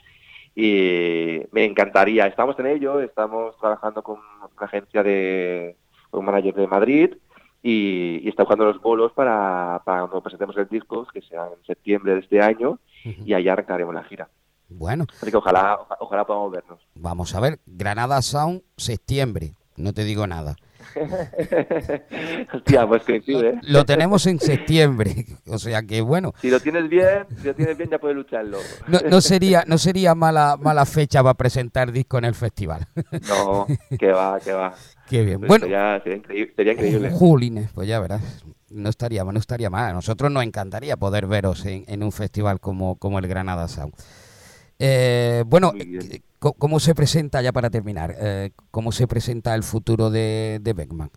Y 0.63 1.41
me 1.53 1.65
encantaría, 1.65 2.27
estamos 2.27 2.59
en 2.59 2.67
ello, 2.67 3.01
estamos 3.01 3.57
trabajando 3.59 4.03
con 4.03 4.17
una 4.19 4.67
agencia 4.67 5.05
de, 5.05 5.77
con 6.11 6.19
un 6.21 6.27
manager 6.27 6.53
de 6.53 6.67
Madrid 6.67 7.15
y, 7.63 8.19
y 8.25 8.29
está 8.29 8.43
buscando 8.43 8.65
los 8.65 8.83
bolos 8.83 9.13
para, 9.13 9.81
para 9.85 10.01
cuando 10.01 10.21
presentemos 10.21 10.57
el 10.57 10.67
disco, 10.67 11.07
que 11.13 11.23
será 11.23 11.47
en 11.47 11.65
septiembre 11.65 12.15
de 12.15 12.21
este 12.23 12.41
año, 12.41 12.81
y 13.05 13.35
allá 13.35 13.53
arrancaremos 13.53 13.95
la 13.95 14.03
gira. 14.03 14.29
Bueno, 14.69 15.07
Así 15.23 15.31
que 15.31 15.37
ojalá, 15.37 15.79
oja- 15.81 15.97
ojalá 16.01 16.25
podamos 16.27 16.51
vernos. 16.51 16.81
vamos 16.97 17.37
a 17.37 17.41
ver. 17.41 17.61
Granada 17.65 18.21
Sound, 18.21 18.63
septiembre. 18.77 19.53
No 19.77 19.93
te 19.93 20.03
digo 20.03 20.27
nada. 20.27 20.57
Hostia, 22.53 22.87
pues 22.87 23.03
coincide. 23.05 23.49
¿eh? 23.51 23.61
Lo 23.63 23.85
tenemos 23.85 24.27
en 24.27 24.39
septiembre. 24.41 25.27
O 25.51 25.59
sea 25.59 25.83
que 25.83 26.01
bueno, 26.03 26.35
Si 26.43 26.51
lo 26.51 26.61
tienes 26.61 26.89
bien, 26.89 27.25
si 27.41 27.47
lo 27.47 27.55
tienes 27.55 27.77
bien 27.77 27.89
ya 27.91 27.99
puedes 27.99 28.17
lucharlo. 28.17 28.59
no, 28.87 29.01
no 29.09 29.21
sería, 29.23 29.65
no 29.67 29.79
sería 29.79 30.15
mala, 30.15 30.57
mala 30.61 30.85
fecha 30.85 31.23
para 31.23 31.35
presentar 31.35 31.91
disco 31.91 32.19
en 32.19 32.27
el 32.27 32.35
festival. 32.35 32.87
No, 33.29 33.67
que 33.99 34.13
va, 34.13 34.39
que 34.41 34.53
va. 34.53 34.75
Qué 35.09 35.25
bien. 35.25 35.39
Pues 35.39 35.49
Bueno, 35.49 35.65
sería, 35.65 36.01
sería 36.03 36.17
increíble. 36.19 36.53
Sería 36.55 36.73
increíble. 36.75 37.11
Julines, 37.11 37.71
pues 37.73 37.89
ya 37.89 37.99
verás. 37.99 38.23
No 38.71 38.91
estaría, 38.91 39.25
no 39.25 39.39
estaría 39.39 39.71
mal. 39.71 39.91
A 39.91 39.93
nosotros 39.95 40.31
nos 40.31 40.43
encantaría 40.45 40.97
poder 40.99 41.27
veros 41.27 41.65
en, 41.65 41.85
en 41.89 42.03
un 42.03 42.13
festival 42.13 42.61
como, 42.61 42.97
como 42.97 43.19
el 43.19 43.27
Granada 43.27 43.69
Sound. 43.69 43.95
Eh, 44.79 45.43
bueno, 45.47 45.73
eh, 45.77 46.21
¿cómo 46.39 46.79
se 46.79 46.95
presenta, 46.95 47.43
ya 47.43 47.53
para 47.53 47.71
terminar, 47.71 48.15
eh, 48.19 48.51
cómo 48.71 48.93
se 48.93 49.07
presenta 49.09 49.55
el 49.55 49.63
futuro 49.63 50.11
de, 50.11 50.59
de 50.61 50.73
Beckman? 50.73 51.11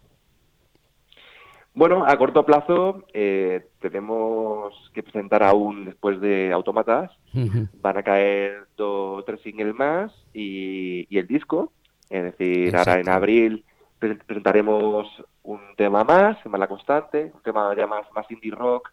Bueno, 1.74 2.06
a 2.06 2.18
corto 2.18 2.46
plazo 2.46 3.06
eh, 3.14 3.66
tenemos 3.80 4.74
que 4.94 5.04
presentar 5.04 5.42
aún 5.44 5.86
después 5.86 6.20
de 6.20 6.52
Autómatas. 6.52 7.12
Ujú. 7.34 7.68
Van 7.82 7.98
a 7.98 8.04
caer 8.04 8.68
dos 8.76 9.24
tres 9.26 9.40
singles 9.42 9.74
más 9.76 10.12
y, 10.34 11.08
y 11.10 11.18
el 11.18 11.28
disco. 11.28 11.72
Es 12.10 12.24
decir, 12.24 12.68
Exacto. 12.68 12.90
ahora 12.90 13.02
en 13.02 13.10
abril 13.10 13.66
pre- 14.00 14.16
presentaremos 14.16 15.08
un 15.44 15.62
tema 15.78 16.04
más, 16.04 16.38
La 16.46 16.68
Constante, 16.68 17.32
un 17.34 17.42
tema 17.42 17.74
ya 17.78 17.88
más, 17.88 18.06
más 18.14 18.30
indie 18.32 18.52
rock, 18.52 18.90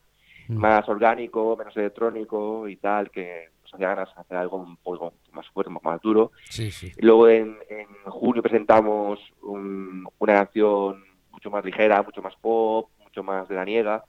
Mm. 0.50 0.56
más 0.56 0.88
orgánico, 0.88 1.56
menos 1.58 1.76
electrónico 1.76 2.66
y 2.68 2.76
tal, 2.76 3.10
que 3.10 3.50
hacía 3.74 3.88
ganas 3.88 4.14
de 4.14 4.20
hacer 4.20 4.36
algo 4.36 4.56
un 4.58 4.76
poco 4.78 5.12
más 5.32 5.46
fuerte, 5.48 5.72
más 5.82 6.00
duro. 6.00 6.32
Sí, 6.48 6.70
sí. 6.70 6.92
Luego 6.98 7.28
en, 7.28 7.58
en 7.68 7.86
junio 8.10 8.42
presentamos 8.42 9.20
un- 9.42 10.06
una 10.18 10.34
canción 10.34 11.04
mucho 11.30 11.50
más 11.50 11.64
ligera, 11.64 12.02
mucho 12.02 12.22
más 12.22 12.34
pop, 12.36 12.90
mucho 13.02 13.22
más 13.22 13.48
de 13.48 13.54
la 13.54 13.64
niega, 13.64 14.04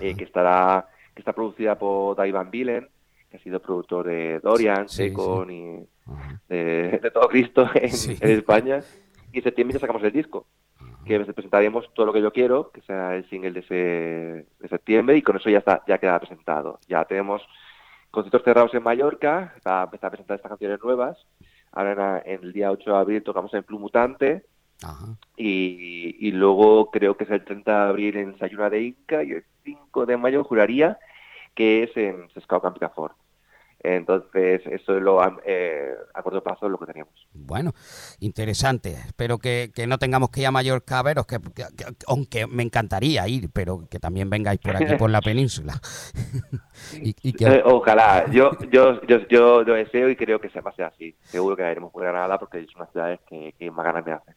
eh, 0.00 0.14
que 0.14 0.24
estará 0.24 0.88
que 1.14 1.20
está 1.20 1.32
producida 1.34 1.78
por 1.78 2.16
Dave 2.16 2.32
Van 2.32 2.50
que 2.50 3.36
ha 3.36 3.40
sido 3.40 3.60
productor 3.60 4.06
de 4.06 4.40
Dorian, 4.40 4.88
Sí, 4.88 5.08
Secon 5.08 5.50
y 5.50 5.86
de, 6.48 6.98
de 7.02 7.10
todo 7.10 7.28
Cristo 7.28 7.68
en, 7.74 7.90
en 8.20 8.30
España. 8.38 8.82
Y 9.32 9.38
en 9.38 9.44
septiembre 9.44 9.74
ya 9.74 9.80
sacamos 9.80 10.02
el 10.02 10.12
disco, 10.12 10.46
que 11.06 11.18
presentaremos 11.20 11.92
todo 11.94 12.06
lo 12.06 12.12
que 12.12 12.20
yo 12.22 12.32
quiero, 12.32 12.70
que 12.70 12.82
sea 12.82 13.14
el 13.16 13.28
single 13.30 13.52
de, 13.52 13.60
ese, 13.60 13.74
de 14.58 14.68
septiembre, 14.68 15.16
y 15.16 15.22
con 15.22 15.36
eso 15.36 15.48
ya 15.50 15.58
está 15.58 15.82
ya 15.86 15.98
queda 15.98 16.18
presentado. 16.18 16.78
Ya 16.88 17.04
tenemos 17.04 17.42
conciertos 18.12 18.44
cerrados 18.44 18.72
en 18.74 18.84
Mallorca, 18.84 19.54
para 19.64 19.84
empezar 19.84 20.08
a 20.08 20.10
presentar 20.10 20.36
estas 20.36 20.50
canciones 20.50 20.78
nuevas. 20.84 21.18
Ahora 21.72 22.22
en, 22.24 22.44
el 22.44 22.52
día 22.52 22.70
8 22.70 22.90
de 22.90 22.96
abril 22.96 23.22
tocamos 23.24 23.52
en 23.54 23.64
Plumutante, 23.64 24.44
Ajá. 24.84 25.06
y, 25.36 26.14
y 26.20 26.30
luego 26.30 26.90
creo 26.90 27.16
que 27.16 27.24
es 27.24 27.30
el 27.30 27.44
30 27.44 27.84
de 27.84 27.88
abril 27.88 28.16
en 28.18 28.38
Sayuna 28.38 28.70
de 28.70 28.82
Inca, 28.82 29.24
y 29.24 29.32
el 29.32 29.44
5 29.64 30.06
de 30.06 30.16
mayo 30.16 30.44
juraría 30.44 30.98
que 31.54 31.82
es 31.82 31.96
en 31.96 32.28
Sescao 32.30 32.60
Campicafort. 32.62 33.14
Entonces, 33.84 34.62
eso 34.66 34.96
es 34.96 35.02
lo 35.02 35.20
a, 35.20 35.36
eh, 35.44 35.92
a 36.14 36.22
corto 36.22 36.42
plazo 36.42 36.66
es 36.66 36.72
lo 36.72 36.78
que 36.78 36.86
tenemos. 36.86 37.12
Bueno, 37.34 37.72
interesante. 38.20 38.90
Espero 39.06 39.38
que, 39.38 39.72
que 39.74 39.86
no 39.86 39.98
tengamos 39.98 40.30
que 40.30 40.40
ir 40.40 40.46
a 40.46 40.50
Mallorca 40.52 40.98
a 41.00 41.02
veros, 41.02 41.26
que, 41.26 41.40
que- 41.40 41.64
que- 41.76 41.94
aunque 42.06 42.46
me 42.46 42.62
encantaría 42.62 43.26
ir, 43.26 43.50
pero 43.52 43.88
que 43.90 43.98
también 43.98 44.30
vengáis 44.30 44.60
por 44.60 44.76
aquí, 44.76 44.94
por 44.96 45.10
la 45.10 45.20
península. 45.22 45.74
y, 47.02 47.14
Eh, 47.44 47.62
ojalá, 47.64 48.26
yo, 48.30 48.50
yo, 48.70 49.00
yo, 49.02 49.26
yo 49.28 49.62
lo 49.62 49.74
deseo 49.74 50.08
y 50.08 50.16
creo 50.16 50.40
que 50.40 50.50
se 50.50 50.62
ser 50.76 50.84
así. 50.84 51.16
Seguro 51.24 51.56
que 51.56 51.62
iremos 51.70 51.92
por 51.92 52.02
Granada 52.02 52.38
porque 52.38 52.60
es 52.60 52.74
una 52.76 52.86
ciudad 52.86 53.18
que, 53.28 53.54
que 53.58 53.70
más 53.70 53.84
ganas 53.84 54.04
me 54.06 54.12
hace. 54.12 54.32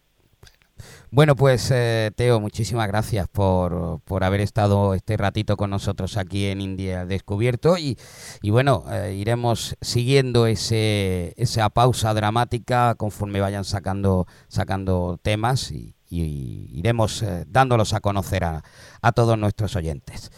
Bueno, 1.10 1.36
pues 1.36 1.70
eh, 1.70 2.10
Teo, 2.16 2.40
muchísimas 2.40 2.88
gracias 2.88 3.28
por, 3.28 4.00
por 4.00 4.24
haber 4.24 4.40
estado 4.40 4.94
este 4.94 5.16
ratito 5.16 5.56
con 5.56 5.70
nosotros 5.70 6.16
aquí 6.16 6.46
en 6.46 6.60
India 6.60 7.06
Descubierto 7.06 7.78
y, 7.78 7.96
y 8.42 8.50
bueno, 8.50 8.84
eh, 8.90 9.14
iremos 9.14 9.76
siguiendo 9.80 10.46
ese, 10.46 11.32
esa 11.36 11.70
pausa 11.70 12.12
dramática 12.14 12.94
conforme 12.96 13.40
vayan 13.40 13.64
sacando, 13.64 14.26
sacando 14.48 15.18
temas 15.22 15.70
y, 15.70 15.94
y 16.08 16.68
iremos 16.72 17.22
eh, 17.22 17.44
dándolos 17.48 17.94
a 17.94 18.00
conocer 18.00 18.44
a, 18.44 18.62
a 19.02 19.12
todos 19.12 19.38
nuestros 19.38 19.76
oyentes. 19.76 20.30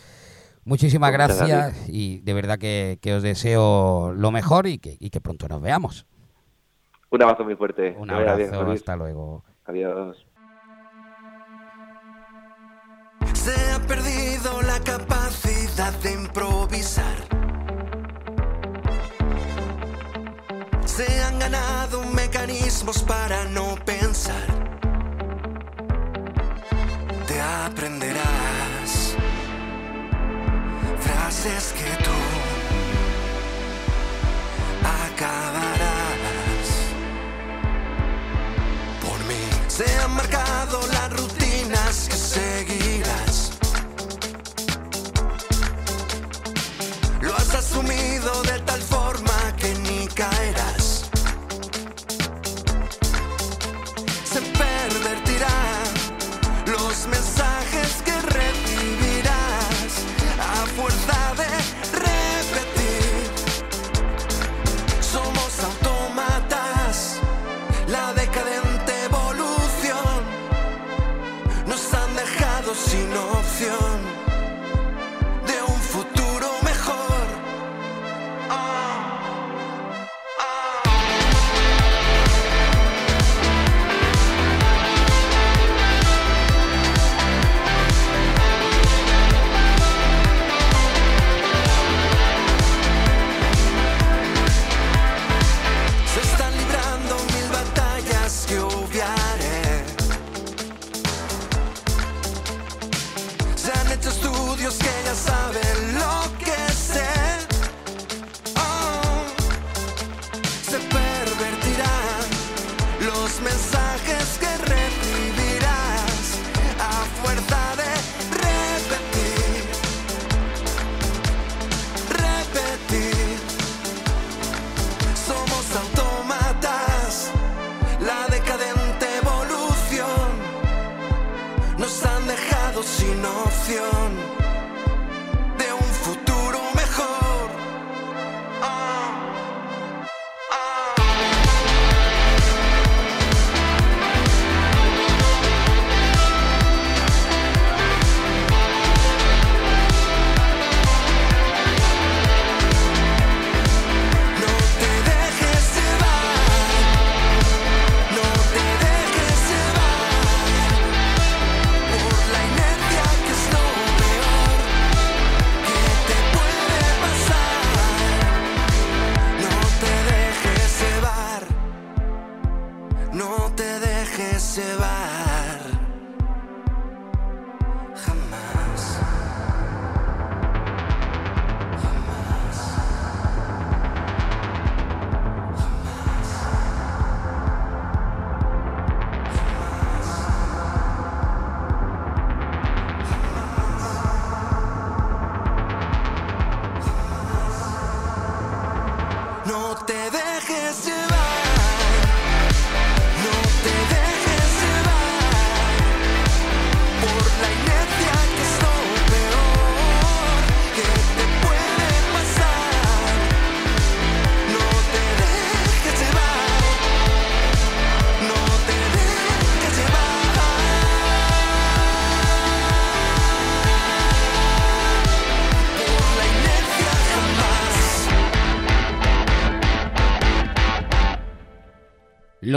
Muchísimas 0.65 1.13
gracias 1.13 1.49
gracias. 1.49 1.89
y 1.89 2.21
de 2.21 2.35
verdad 2.35 2.59
que, 2.59 2.99
que 3.01 3.15
os 3.15 3.23
deseo 3.23 4.13
lo 4.13 4.31
mejor 4.31 4.67
y 4.67 4.79
que, 4.79 4.97
y 5.01 5.11
que 5.11 5.21
pronto 5.21 5.49
nos 5.49 5.63
veamos. 5.63 6.07
Un 7.11 7.23
abrazo 7.23 7.43
muy 7.45 7.57
fuerte. 7.57 7.97
Un 7.97 8.09
bien, 8.09 8.29
abrazo, 8.29 8.65
Luis. 8.65 8.81
hasta 8.81 8.95
luego. 8.97 9.45
Adiós. 9.65 10.28
Se 13.49 13.73
ha 13.73 13.79
perdido 13.81 14.61
la 14.61 14.79
capacidad 14.81 15.95
de 16.03 16.13
improvisar. 16.13 17.17
Se 20.85 21.23
han 21.23 21.39
ganado 21.39 22.05
mecanismos 22.13 23.03
para 23.05 23.45
no 23.45 23.75
pensar. 23.87 24.47
Te 27.27 27.41
aprenderás 27.41 29.17
frases 31.01 31.73
que 31.79 32.05
tú 32.05 32.19
acabarás 35.07 36.69
por 39.01 39.19
mí. 39.25 39.43
Se 39.69 39.87
han 40.01 40.11
marcado 40.11 40.87
las 40.89 41.11
rutinas 41.19 42.09
que 42.11 42.17
seguirás. 42.17 42.88
Has 47.89 48.19
asumido 48.19 48.43
de 48.43 48.58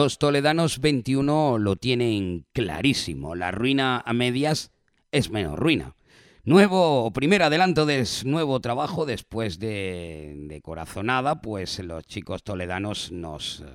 Los 0.03 0.17
toledanos 0.17 0.79
21 0.79 1.59
lo 1.59 1.75
tienen 1.75 2.47
clarísimo. 2.53 3.35
La 3.35 3.51
ruina 3.51 4.01
a 4.03 4.13
medias 4.13 4.71
es 5.11 5.29
menos 5.29 5.59
ruina. 5.59 5.95
Nuevo, 6.43 7.13
primer 7.13 7.43
adelanto 7.43 7.85
de 7.85 8.03
nuevo 8.25 8.59
trabajo 8.61 9.05
después 9.05 9.59
de, 9.59 10.59
Corazonada, 10.63 11.39
pues 11.39 11.77
los 11.77 12.03
chicos 12.07 12.41
toledanos 12.41 13.11
nos 13.11 13.59
eh, 13.59 13.65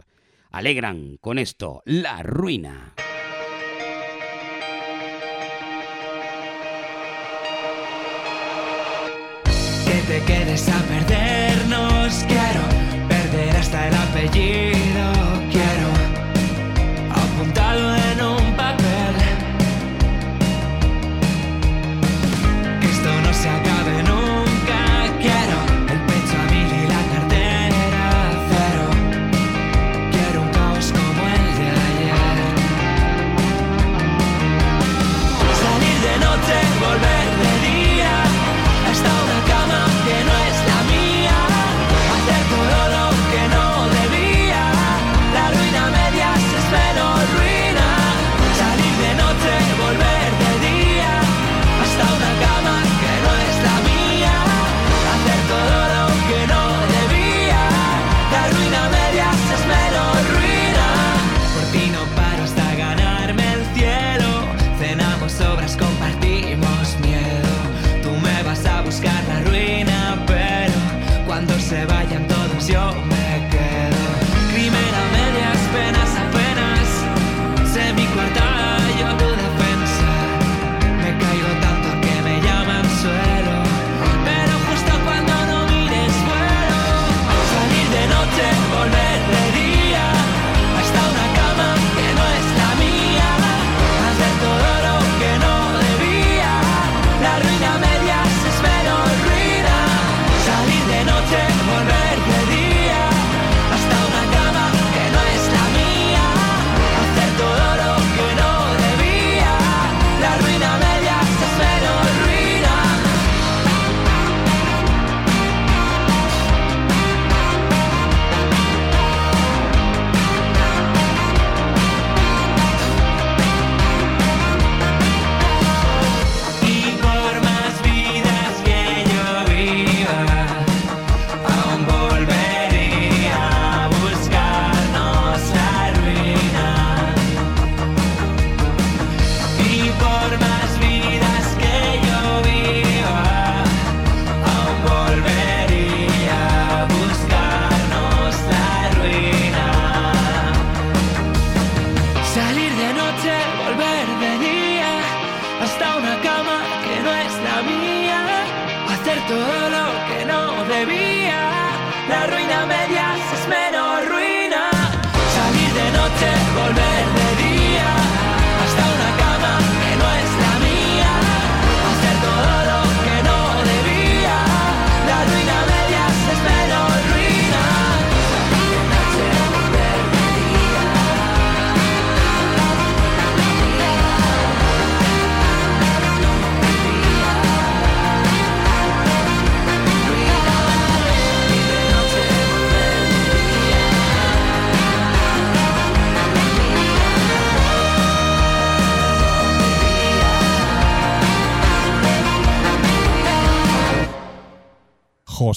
alegran 0.50 1.16
con 1.20 1.38
esto, 1.38 1.84
La 1.84 2.24
Ruina. 2.24 2.94
Que 9.84 10.12
te 10.12 10.24
quedes 10.26 10.68
a 10.68 10.82
perdernos, 10.88 12.24
perder 13.08 13.56
hasta 13.56 13.86
el 13.86 13.94
apellido. 13.94 15.35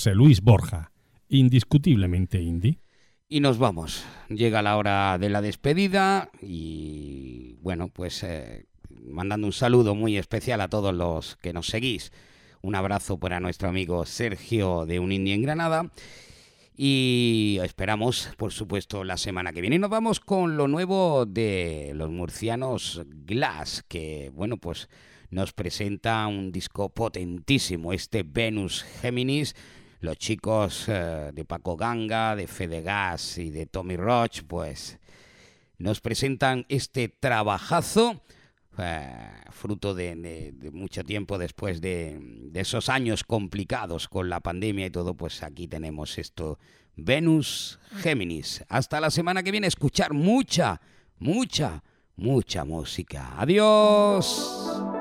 Luis 0.07 0.41
Borja, 0.41 0.91
indiscutiblemente 1.27 2.41
indie. 2.41 2.79
Y 3.27 3.41
nos 3.41 3.57
vamos. 3.57 4.05
Llega 4.29 4.61
la 4.61 4.77
hora 4.77 5.17
de 5.17 5.29
la 5.29 5.41
despedida 5.41 6.29
y 6.41 7.57
bueno, 7.61 7.89
pues 7.89 8.23
eh, 8.23 8.65
mandando 8.89 9.47
un 9.47 9.53
saludo 9.53 9.95
muy 9.95 10.17
especial 10.17 10.61
a 10.61 10.69
todos 10.69 10.93
los 10.93 11.35
que 11.35 11.53
nos 11.53 11.67
seguís. 11.67 12.11
Un 12.61 12.75
abrazo 12.75 13.19
para 13.19 13.39
nuestro 13.39 13.69
amigo 13.69 14.05
Sergio 14.05 14.85
de 14.85 14.99
Un 14.99 15.11
Indie 15.11 15.33
en 15.33 15.41
Granada. 15.41 15.91
Y 16.75 17.59
esperamos, 17.61 18.29
por 18.37 18.53
supuesto, 18.53 19.03
la 19.03 19.17
semana 19.17 19.51
que 19.51 19.61
viene. 19.61 19.75
Y 19.75 19.79
nos 19.79 19.89
vamos 19.89 20.21
con 20.21 20.55
lo 20.55 20.67
nuevo 20.69 21.25
de 21.25 21.91
los 21.93 22.09
murcianos 22.09 23.01
Glass, 23.05 23.83
que, 23.87 24.31
bueno, 24.33 24.57
pues 24.57 24.89
nos 25.29 25.51
presenta 25.51 26.25
un 26.27 26.51
disco 26.51 26.89
potentísimo, 26.89 27.91
este 27.91 28.23
Venus 28.23 28.83
Géminis 29.01 29.55
los 29.99 30.17
chicos 30.17 30.85
eh, 30.87 31.31
de 31.33 31.45
Paco 31.45 31.75
Ganga, 31.75 32.35
de 32.35 32.47
Fedegas 32.47 33.37
y 33.37 33.51
de 33.51 33.65
Tommy 33.65 33.97
Roch, 33.97 34.43
pues 34.47 34.97
nos 35.77 36.01
presentan 36.01 36.65
este 36.69 37.09
trabajazo, 37.09 38.21
eh, 38.77 39.29
fruto 39.51 39.93
de, 39.93 40.53
mucho 40.71 41.03
tiempo 41.03 41.37
después 41.37 41.81
de, 41.81 42.17
de, 42.21 42.59
esos 42.59 42.89
años 42.89 43.23
complicados 43.23 44.07
con 44.07 44.29
la 44.29 44.39
pandemia 44.39 44.87
y 44.87 44.89
todo, 44.91 45.15
pues 45.15 45.43
aquí 45.43 45.67
tenemos 45.67 46.17
esto, 46.17 46.59
Venus 46.95 47.79
Géminis. 47.97 48.63
Hasta 48.69 48.99
la 48.99 49.11
semana 49.11 49.43
que 49.43 49.51
viene, 49.51 49.67
escuchar 49.67 50.13
mucha, 50.13 50.81
mucha, 51.17 51.83
mucha 52.15 52.65
música. 52.65 53.33
Adiós. 53.37 54.98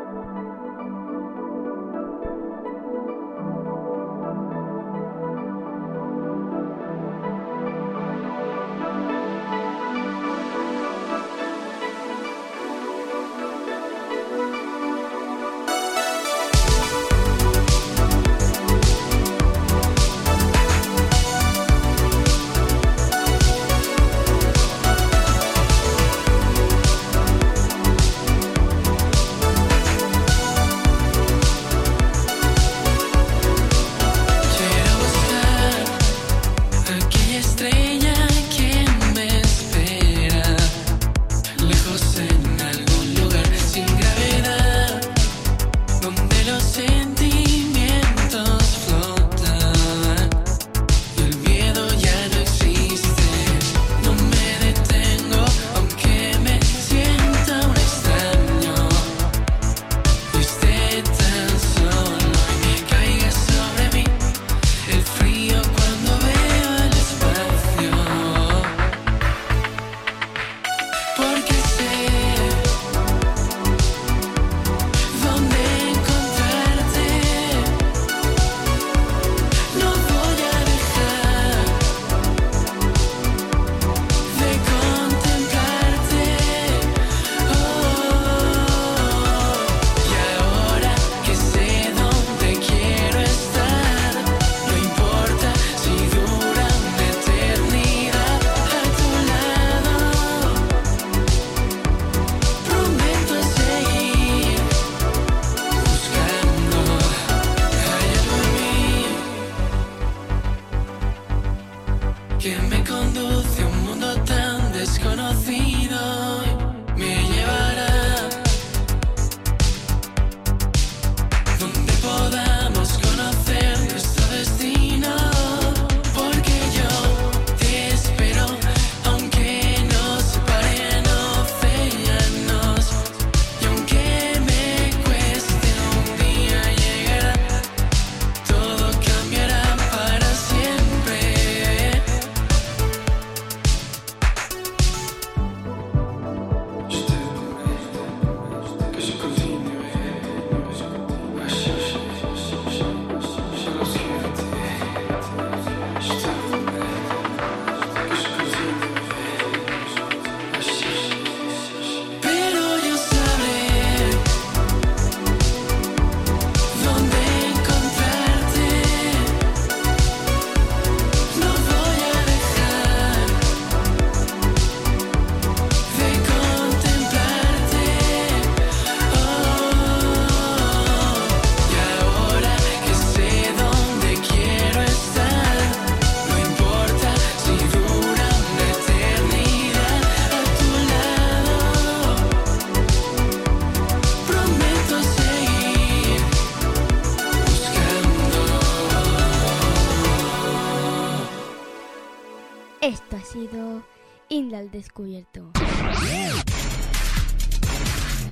descubierto. 204.79 205.51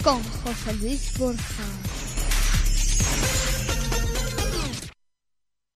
Con 0.05 0.23
José 0.23 0.75
Luis 0.81 1.19
Borja. 1.19 1.65